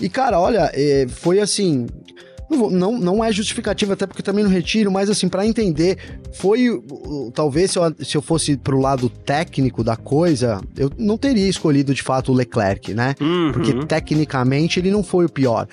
[0.00, 1.86] E, cara, olha, eh, foi assim.
[2.48, 5.98] Não, não, não é justificativa, até porque também não retiro, mas assim, pra entender,
[6.32, 6.80] foi.
[7.34, 11.92] Talvez se eu, se eu fosse pro lado técnico da coisa, eu não teria escolhido
[11.92, 13.14] de fato o Leclerc, né?
[13.20, 13.52] Uhum.
[13.52, 15.66] Porque tecnicamente ele não foi o pior.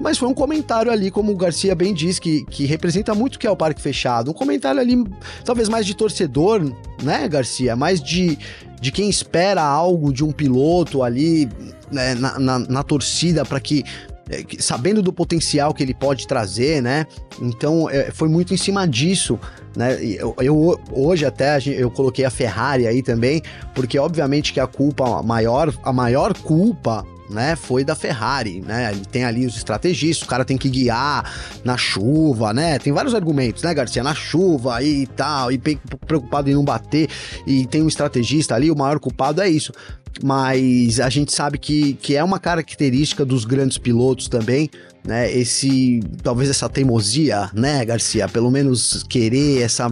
[0.00, 3.38] Mas foi um comentário ali, como o Garcia bem diz, que, que representa muito o
[3.38, 4.30] que é o parque fechado.
[4.30, 5.04] Um comentário ali,
[5.44, 6.62] talvez mais de torcedor,
[7.02, 7.74] né, Garcia?
[7.74, 8.38] Mais de,
[8.80, 11.48] de quem espera algo de um piloto ali
[11.90, 13.84] né, na, na, na torcida para que.
[14.30, 17.06] É, Sabendo do potencial que ele pode trazer, né?
[17.40, 19.38] Então é, foi muito em cima disso,
[19.76, 19.94] né?
[20.02, 23.42] Eu, eu- hoje até eu coloquei a Ferrari aí também,
[23.74, 28.90] porque obviamente que a culpa maior, a maior culpa né, foi da Ferrari, né?
[28.90, 31.30] Ele tem ali os estrategistas, o cara tem que guiar
[31.62, 32.78] na chuva, né?
[32.78, 34.02] Tem vários argumentos, né, Garcia?
[34.02, 37.06] Na chuva e tal, e preocupado em não bater,
[37.46, 39.72] e tem um estrategista ali, o maior culpado é isso.
[40.22, 44.68] Mas a gente sabe que, que é uma característica dos grandes pilotos também,
[45.04, 45.32] né?
[45.32, 48.28] Esse, talvez essa teimosia, né, Garcia?
[48.28, 49.88] Pelo menos querer essa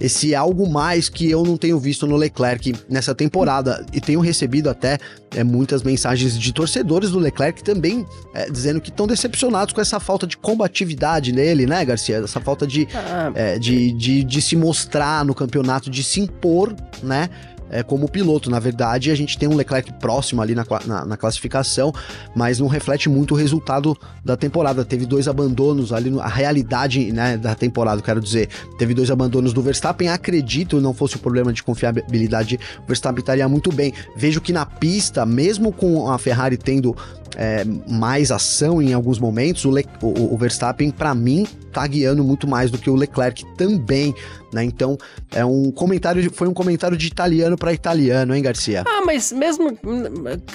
[0.00, 3.84] esse algo mais que eu não tenho visto no Leclerc nessa temporada.
[3.92, 4.98] E tenho recebido até
[5.34, 9.98] é, muitas mensagens de torcedores do Leclerc também é, dizendo que estão decepcionados com essa
[9.98, 12.18] falta de combatividade nele, né, Garcia?
[12.18, 16.74] Essa falta de, Ah, é, de, de, de se mostrar no campeonato, de se impor,
[17.02, 17.28] né?
[17.70, 21.16] É, como piloto, na verdade, a gente tem um Leclerc próximo ali na, na, na
[21.16, 21.92] classificação,
[22.34, 24.84] mas não reflete muito o resultado da temporada.
[24.84, 28.48] Teve dois abandonos ali, no- a realidade né, da temporada, quero dizer.
[28.78, 30.08] Teve dois abandonos do Verstappen.
[30.08, 33.92] Acredito, não fosse o problema de confiabilidade, o Verstappen estaria muito bem.
[34.16, 36.96] Vejo que na pista, mesmo com a Ferrari tendo
[37.36, 42.24] é, mais ação em alguns momentos, o, Le- o- o Verstappen, para mim, tá guiando
[42.24, 44.14] muito mais do que o Leclerc também,
[44.52, 44.64] né?
[44.64, 44.96] Então,
[45.30, 48.84] é um comentário, foi um comentário de italiano para italiano, hein, Garcia?
[48.86, 49.76] Ah, mas mesmo.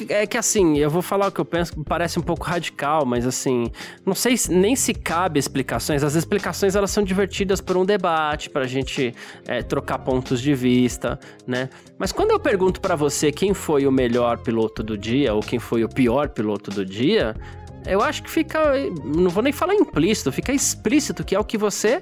[0.10, 3.26] É que assim, eu vou falar o que eu penso, parece um pouco radical, mas
[3.28, 3.70] assim.
[4.06, 6.04] Não sei se- nem se cabe explicações.
[6.04, 9.14] As explicações elas são divertidas por um debate, pra gente
[9.48, 11.70] é, trocar pontos de vista, né?
[11.98, 15.60] Mas quando eu pergunto pra você quem foi o melhor piloto do dia ou quem
[15.60, 17.36] foi o pior piloto do dia,
[17.86, 18.60] eu acho que fica.
[19.04, 22.02] Não vou nem falar implícito, fica explícito que é o que você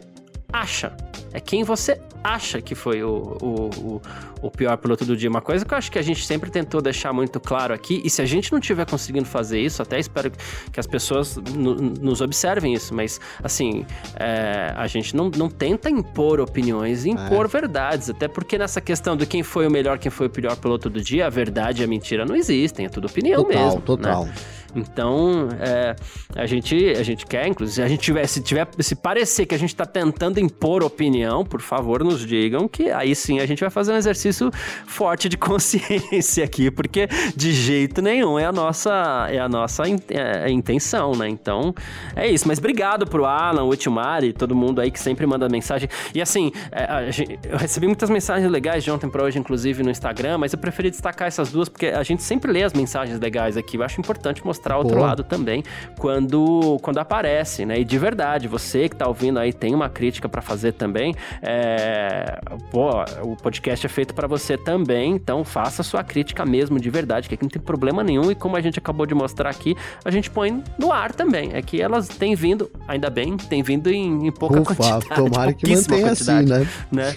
[0.52, 0.96] acha.
[1.34, 4.02] É quem você acha que foi o, o, o,
[4.42, 5.30] o, pior piloto do dia.
[5.30, 8.10] Uma coisa que eu acho que a gente sempre tentou deixar muito claro aqui, e
[8.10, 10.32] se a gente não tiver conseguindo fazer isso, até espero
[10.72, 13.86] que as pessoas nos observem isso, mas assim,
[14.16, 17.50] é, a gente não, não tenta impor opiniões, impor é.
[17.50, 20.90] verdades, até porque nessa questão de quem foi o melhor, quem foi o pior piloto
[20.90, 23.82] do dia, a verdade e a mentira não existem, é tudo opinião total, mesmo.
[23.82, 24.26] Total, total.
[24.26, 24.34] Né?
[24.76, 25.96] Então, é,
[26.36, 29.58] a, gente, a gente quer, inclusive, a gente tiver, se tiver, se parecer que a
[29.58, 33.70] gente está tentando impor opinião, por favor, nos digam que aí sim a gente vai
[33.70, 34.50] fazer um exercício
[34.86, 39.98] forte de consciência aqui, porque de jeito nenhum é a nossa, é a nossa in,
[40.10, 41.28] é, intenção, né?
[41.28, 41.74] Então,
[42.16, 42.48] é isso.
[42.48, 45.90] Mas obrigado pro Alan, o Itimari, todo mundo aí que sempre manda mensagem.
[46.14, 47.10] E assim, é,
[47.44, 50.90] eu recebi muitas mensagens legais de ontem para hoje, inclusive no Instagram, mas eu preferi
[50.90, 53.78] destacar essas duas porque a gente sempre lê as mensagens legais aqui.
[53.78, 55.02] Eu acho importante mostrar mostrar outro Pô.
[55.02, 55.64] lado também
[55.98, 57.80] quando, quando aparece, né?
[57.80, 61.16] E de verdade, você que tá ouvindo aí tem uma crítica para fazer também.
[61.42, 62.40] É...
[62.70, 62.90] Pô,
[63.24, 67.36] o podcast é feito para você também, então faça sua crítica mesmo de verdade, que
[67.36, 68.30] aqui não tem problema nenhum.
[68.32, 71.52] E como a gente acabou de mostrar aqui, a gente põe no ar também.
[71.54, 75.08] É que elas têm vindo, ainda bem, têm vindo em, em pouca Ufa, quantidade.
[75.10, 76.68] Tomara que mantenha assim, né?
[76.92, 77.16] né?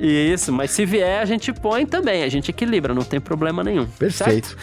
[0.00, 3.86] Isso, mas se vier, a gente põe também, a gente equilibra, não tem problema nenhum.
[3.86, 4.48] Perfeito.
[4.48, 4.56] Certo?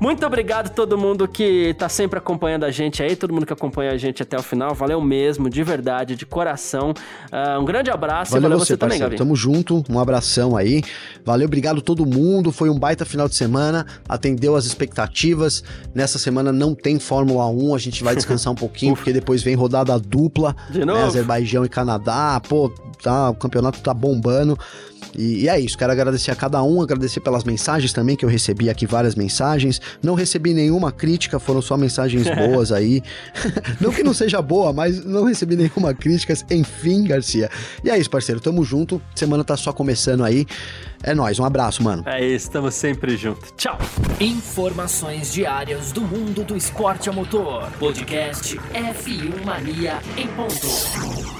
[0.00, 3.52] Muito obrigado a todo mundo que tá sempre acompanhando a gente aí, todo mundo que
[3.52, 4.74] acompanha a gente até o final.
[4.74, 6.92] Valeu mesmo, de verdade, de coração.
[7.32, 9.16] Uh, um grande abraço valeu, valeu você, você também, Gabi.
[9.16, 10.82] Tamo junto, um abração aí.
[11.24, 12.52] Valeu, obrigado a todo mundo.
[12.52, 15.62] Foi um baita final de semana, atendeu as expectativas.
[15.94, 19.54] Nessa semana não tem Fórmula 1, a gente vai descansar um pouquinho, porque depois vem
[19.54, 20.54] rodada dupla.
[20.70, 20.98] De né, novo?
[20.98, 22.40] Né, Azerbaijão e Canadá.
[22.48, 22.72] Pô,
[23.02, 24.58] tá, o campeonato tá bombando.
[25.16, 28.28] E, e, é isso, quero agradecer a cada um, agradecer pelas mensagens também, que eu
[28.28, 29.80] recebi aqui várias mensagens.
[30.02, 33.02] Não recebi nenhuma crítica, foram só mensagens boas aí.
[33.80, 36.34] não que não seja boa, mas não recebi nenhuma crítica.
[36.50, 37.50] Enfim, Garcia.
[37.84, 39.00] E é isso, parceiro, tamo junto.
[39.14, 40.46] Semana tá só começando aí.
[41.02, 42.02] É nóis, um abraço, mano.
[42.06, 43.52] É isso, estamos sempre juntos.
[43.56, 43.78] Tchau.
[44.20, 47.70] Informações diárias do mundo do esporte a motor.
[47.78, 51.39] Podcast F1 Mania em ponto.